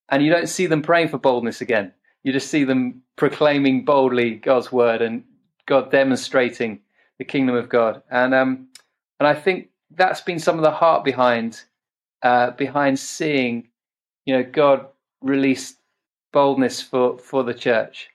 and 0.10 0.24
you 0.24 0.32
don't 0.32 0.50
see 0.50 0.68
them 0.68 0.82
praying 0.82 1.10
for 1.10 1.18
boldness 1.18 1.62
again. 1.62 1.94
You 2.24 2.34
just 2.34 2.50
see 2.50 2.64
them 2.64 3.02
proclaiming 3.16 3.86
boldly 3.86 4.36
God's 4.36 4.72
word 4.72 5.02
and 5.02 5.24
God 5.66 5.92
demonstrating 5.92 6.80
the 7.20 7.26
kingdom 7.26 7.56
of 7.56 7.70
God. 7.70 8.02
And 8.10 8.34
um, 8.34 8.68
and 9.20 9.28
I 9.28 9.34
think 9.34 9.70
that's 9.92 10.22
been 10.22 10.40
some 10.40 10.58
of 10.58 10.64
the 10.64 10.72
heart 10.72 11.04
behind 11.04 11.62
uh, 12.24 12.52
behind 12.52 13.00
seeing, 13.00 13.68
you 14.26 14.36
know, 14.36 14.44
God 14.44 14.88
release 15.22 15.76
boldness 16.34 16.82
for 16.82 17.18
for 17.18 17.44
the 17.44 17.54
church 17.54 18.10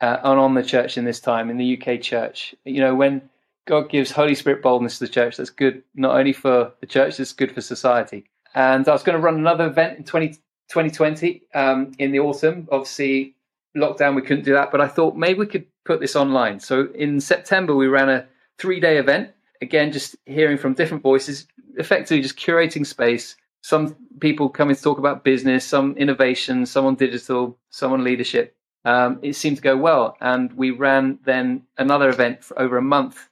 uh, 0.00 0.18
and 0.22 0.38
on 0.38 0.54
the 0.54 0.62
church 0.62 0.98
in 0.98 1.04
this 1.04 1.20
time 1.20 1.50
in 1.50 1.56
the 1.56 1.78
UK 1.78 2.00
church. 2.00 2.54
You 2.64 2.80
know, 2.80 2.94
when 2.94 3.22
God 3.66 3.88
gives 3.88 4.10
Holy 4.10 4.34
Spirit 4.34 4.62
boldness 4.62 4.98
to 4.98 5.06
the 5.06 5.12
church, 5.12 5.36
that's 5.36 5.50
good 5.50 5.82
not 5.94 6.16
only 6.16 6.32
for 6.32 6.72
the 6.80 6.86
church, 6.86 7.18
it's 7.18 7.32
good 7.32 7.52
for 7.52 7.60
society. 7.60 8.24
And 8.54 8.86
I 8.86 8.92
was 8.92 9.02
going 9.02 9.16
to 9.16 9.22
run 9.22 9.36
another 9.36 9.66
event 9.66 9.98
in 9.98 10.04
20, 10.04 10.38
2020 10.68 11.42
um, 11.54 11.92
in 11.98 12.12
the 12.12 12.20
autumn. 12.20 12.68
Obviously, 12.70 13.34
lockdown, 13.76 14.14
we 14.14 14.22
couldn't 14.22 14.44
do 14.44 14.52
that, 14.54 14.70
but 14.70 14.80
I 14.80 14.88
thought 14.88 15.16
maybe 15.16 15.40
we 15.40 15.46
could 15.46 15.66
put 15.84 16.00
this 16.00 16.16
online. 16.16 16.60
So 16.60 16.88
in 16.94 17.20
September, 17.20 17.74
we 17.74 17.86
ran 17.86 18.08
a 18.08 18.26
three 18.58 18.80
day 18.80 18.98
event. 18.98 19.30
Again, 19.60 19.92
just 19.92 20.16
hearing 20.26 20.58
from 20.58 20.74
different 20.74 21.02
voices, 21.02 21.46
effectively 21.76 22.20
just 22.20 22.36
curating 22.36 22.86
space. 22.86 23.36
Some 23.62 23.96
people 24.20 24.48
coming 24.48 24.76
to 24.76 24.82
talk 24.82 24.98
about 24.98 25.24
business, 25.24 25.64
some 25.64 25.96
innovation, 25.96 26.66
some 26.66 26.84
on 26.84 26.96
digital, 26.96 27.56
some 27.70 27.92
on 27.92 28.04
leadership. 28.04 28.54
Um, 28.84 29.18
it 29.22 29.34
seemed 29.34 29.56
to 29.56 29.62
go 29.62 29.76
well. 29.76 30.16
And 30.20 30.52
we 30.52 30.70
ran 30.70 31.18
then 31.24 31.62
another 31.78 32.10
event 32.10 32.44
for 32.44 32.58
over 32.60 32.76
a 32.76 32.82
month, 32.82 33.28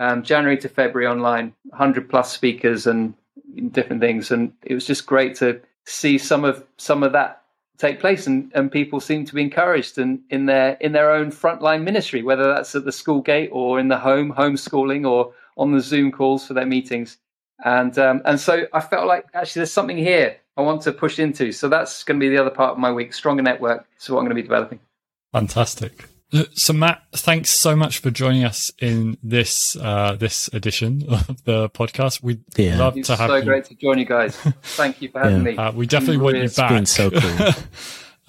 um, 0.00 0.22
January 0.24 0.58
to 0.58 0.68
February 0.68 1.06
online, 1.06 1.54
100 1.66 2.08
plus 2.10 2.32
speakers 2.32 2.86
and 2.86 3.14
different 3.70 4.02
things. 4.02 4.30
And 4.30 4.52
it 4.62 4.74
was 4.74 4.86
just 4.86 5.06
great 5.06 5.36
to 5.36 5.60
see 5.86 6.18
some 6.18 6.44
of 6.44 6.64
some 6.76 7.02
of 7.02 7.12
that 7.12 7.42
take 7.78 8.00
place 8.00 8.26
and, 8.26 8.50
and 8.54 8.72
people 8.72 9.00
seem 9.00 9.24
to 9.24 9.34
be 9.34 9.42
encouraged 9.42 9.98
and 9.98 10.20
in 10.30 10.46
their 10.46 10.76
in 10.80 10.92
their 10.92 11.10
own 11.10 11.30
frontline 11.30 11.82
ministry, 11.82 12.22
whether 12.22 12.52
that's 12.52 12.74
at 12.74 12.84
the 12.84 12.92
school 12.92 13.20
gate 13.20 13.50
or 13.52 13.78
in 13.78 13.88
the 13.88 13.98
home, 13.98 14.32
homeschooling 14.32 15.08
or 15.08 15.32
on 15.56 15.72
the 15.72 15.80
Zoom 15.80 16.12
calls 16.12 16.46
for 16.46 16.54
their 16.54 16.66
meetings. 16.66 17.18
And 17.64 17.98
um, 17.98 18.22
and 18.24 18.38
so 18.40 18.66
I 18.72 18.80
felt 18.80 19.06
like 19.06 19.26
actually 19.34 19.60
there's 19.60 19.72
something 19.72 19.96
here 19.96 20.36
I 20.56 20.62
want 20.62 20.82
to 20.82 20.92
push 20.92 21.18
into. 21.18 21.52
So 21.52 21.68
that's 21.68 22.02
going 22.04 22.18
to 22.18 22.24
be 22.24 22.34
the 22.34 22.40
other 22.40 22.50
part 22.50 22.72
of 22.72 22.78
my 22.78 22.92
week. 22.92 23.12
Stronger 23.12 23.42
network 23.42 23.86
So 23.98 24.14
what 24.14 24.20
I'm 24.20 24.26
going 24.26 24.36
to 24.36 24.42
be 24.42 24.46
developing. 24.46 24.80
Fantastic. 25.32 26.08
So 26.54 26.72
Matt, 26.72 27.02
thanks 27.12 27.50
so 27.50 27.76
much 27.76 27.98
for 27.98 28.10
joining 28.10 28.44
us 28.44 28.70
in 28.80 29.16
this 29.22 29.76
uh, 29.76 30.16
this 30.18 30.48
edition 30.52 31.04
of 31.08 31.44
the 31.44 31.70
podcast. 31.70 32.22
We'd 32.22 32.42
Yeah. 32.56 32.78
love 32.78 32.96
It's 32.96 33.06
to 33.08 33.16
have 33.16 33.30
so 33.30 33.36
you. 33.36 33.42
So 33.42 33.46
great 33.46 33.64
to 33.66 33.74
join 33.76 33.98
you 33.98 34.04
guys. 34.06 34.36
Thank 34.36 35.00
you 35.00 35.08
for 35.08 35.20
having 35.20 35.36
Yeah. 35.38 35.42
me. 35.52 35.56
Uh, 35.56 35.72
we 35.72 35.86
definitely 35.86 36.18
want 36.18 36.36
you 36.36 36.42
It's 36.42 36.56
back. 36.56 36.70
been 36.70 36.84
so 36.86 37.10
cool. 37.10 37.54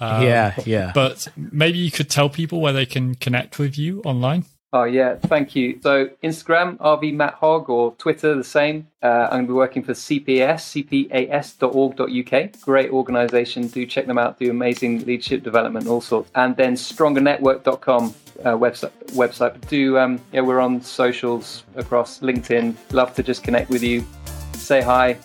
yeah, 0.00 0.54
yeah. 0.64 0.92
But 0.94 1.26
maybe 1.36 1.78
you 1.78 1.90
could 1.90 2.08
tell 2.08 2.28
people 2.30 2.60
where 2.60 2.72
they 2.72 2.86
can 2.86 3.16
connect 3.16 3.58
with 3.58 3.76
you 3.76 4.00
online. 4.04 4.44
Oh 4.70 4.84
yeah, 4.84 5.16
thank 5.16 5.56
you. 5.56 5.80
So 5.82 6.10
Instagram, 6.22 6.78
Rev 6.80 7.14
Matt 7.14 7.34
Hogg, 7.34 7.70
or 7.70 7.94
Twitter, 7.94 8.34
the 8.34 8.44
same. 8.44 8.88
Uh, 9.02 9.28
I'm 9.30 9.30
going 9.30 9.42
to 9.42 9.48
be 9.48 9.54
working 9.54 9.82
for 9.82 9.92
CPAS, 9.92 10.84
cpas.org.uk. 11.10 12.60
Great 12.60 12.90
organisation. 12.90 13.68
Do 13.68 13.86
check 13.86 14.06
them 14.06 14.18
out. 14.18 14.38
Do 14.38 14.50
amazing 14.50 15.06
leadership 15.06 15.42
development, 15.42 15.86
all 15.86 16.02
sorts. 16.02 16.30
And 16.34 16.54
then 16.56 16.74
StrongerNetwork.com 16.74 18.14
uh, 18.40 18.42
website. 18.52 18.92
Website. 19.12 19.68
Do 19.68 19.98
um, 19.98 20.20
yeah, 20.32 20.42
we're 20.42 20.60
on 20.60 20.82
socials 20.82 21.64
across 21.76 22.20
LinkedIn. 22.20 22.74
Love 22.92 23.14
to 23.14 23.22
just 23.22 23.42
connect 23.42 23.70
with 23.70 23.82
you, 23.82 24.04
say 24.52 24.82
hi. 24.82 25.18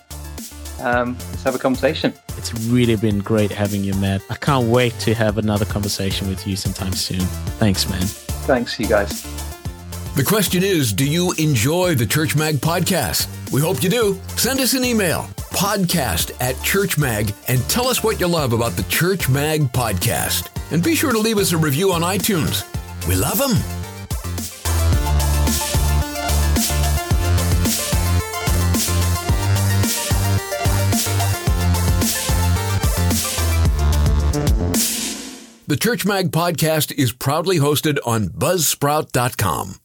Um, 0.80 1.18
let's 1.30 1.44
have 1.44 1.56
a 1.56 1.60
conversation. 1.60 2.14
It's 2.38 2.54
really 2.66 2.96
been 2.96 3.20
great 3.20 3.52
having 3.52 3.84
you, 3.84 3.94
Matt. 3.96 4.22
I 4.30 4.36
can't 4.36 4.68
wait 4.68 4.98
to 5.00 5.14
have 5.14 5.38
another 5.38 5.66
conversation 5.66 6.28
with 6.28 6.46
you 6.46 6.56
sometime 6.56 6.94
soon. 6.94 7.22
Thanks, 7.60 7.90
man. 7.90 8.02
Thanks, 8.02 8.80
you 8.80 8.88
guys. 8.88 9.24
The 10.16 10.24
question 10.24 10.62
is 10.62 10.94
Do 10.94 11.10
you 11.10 11.32
enjoy 11.40 11.96
the 11.96 12.06
Church 12.06 12.36
Mag 12.36 12.58
podcast? 12.58 13.28
We 13.52 13.62
hope 13.62 13.82
you 13.82 13.90
do. 13.90 14.20
Send 14.36 14.60
us 14.60 14.74
an 14.74 14.84
email 14.86 15.28
podcast 15.54 16.32
at 16.40 16.62
Church 16.64 16.98
Mag 16.98 17.34
and 17.48 17.62
tell 17.70 17.88
us 17.88 18.04
what 18.04 18.20
you 18.20 18.28
love 18.28 18.54
about 18.54 18.74
the 18.74 18.84
Church 18.84 19.30
Mag 19.30 19.62
podcast. 19.72 20.50
And 20.72 20.84
be 20.84 20.96
sure 20.96 21.12
to 21.12 21.20
leave 21.20 21.38
us 21.38 21.52
a 21.52 21.58
review 21.58 21.94
on 21.94 22.02
iTunes. 22.02 22.64
We 23.08 23.16
love 23.16 23.38
them. 23.38 23.83
The 35.65 35.78
Church 35.78 36.06
Mag 36.06 36.32
podcast 36.32 36.91
is 36.91 37.13
proudly 37.13 37.58
hosted 37.58 37.97
on 38.06 38.28
buzzsprout.com. 38.28 39.76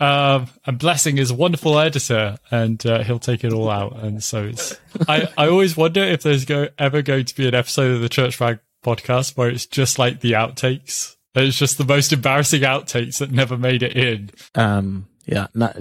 Um, 0.00 0.48
and 0.64 0.78
Blessing 0.78 1.18
is 1.18 1.30
a 1.30 1.34
wonderful 1.34 1.78
editor, 1.78 2.38
and 2.50 2.84
uh, 2.86 3.02
he'll 3.02 3.18
take 3.18 3.44
it 3.44 3.52
all 3.52 3.68
out. 3.68 3.98
And 3.98 4.24
so 4.24 4.44
it's. 4.44 4.78
I, 5.06 5.28
I 5.36 5.48
always 5.48 5.76
wonder 5.76 6.02
if 6.02 6.22
there's 6.22 6.46
go, 6.46 6.68
ever 6.78 7.02
going 7.02 7.26
to 7.26 7.34
be 7.34 7.46
an 7.46 7.54
episode 7.54 7.96
of 7.96 8.00
the 8.00 8.08
Church 8.08 8.40
Mag 8.40 8.60
podcast 8.82 9.36
where 9.36 9.50
it's 9.50 9.66
just 9.66 9.98
like 9.98 10.20
the 10.20 10.32
outtakes. 10.32 11.16
It's 11.34 11.58
just 11.58 11.76
the 11.76 11.84
most 11.84 12.14
embarrassing 12.14 12.62
outtakes 12.62 13.18
that 13.18 13.30
never 13.30 13.58
made 13.58 13.82
it 13.82 13.94
in. 13.94 14.30
Um, 14.54 15.08
yeah, 15.26 15.48
not, 15.54 15.76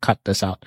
cut 0.00 0.18
this 0.24 0.42
out. 0.42 0.64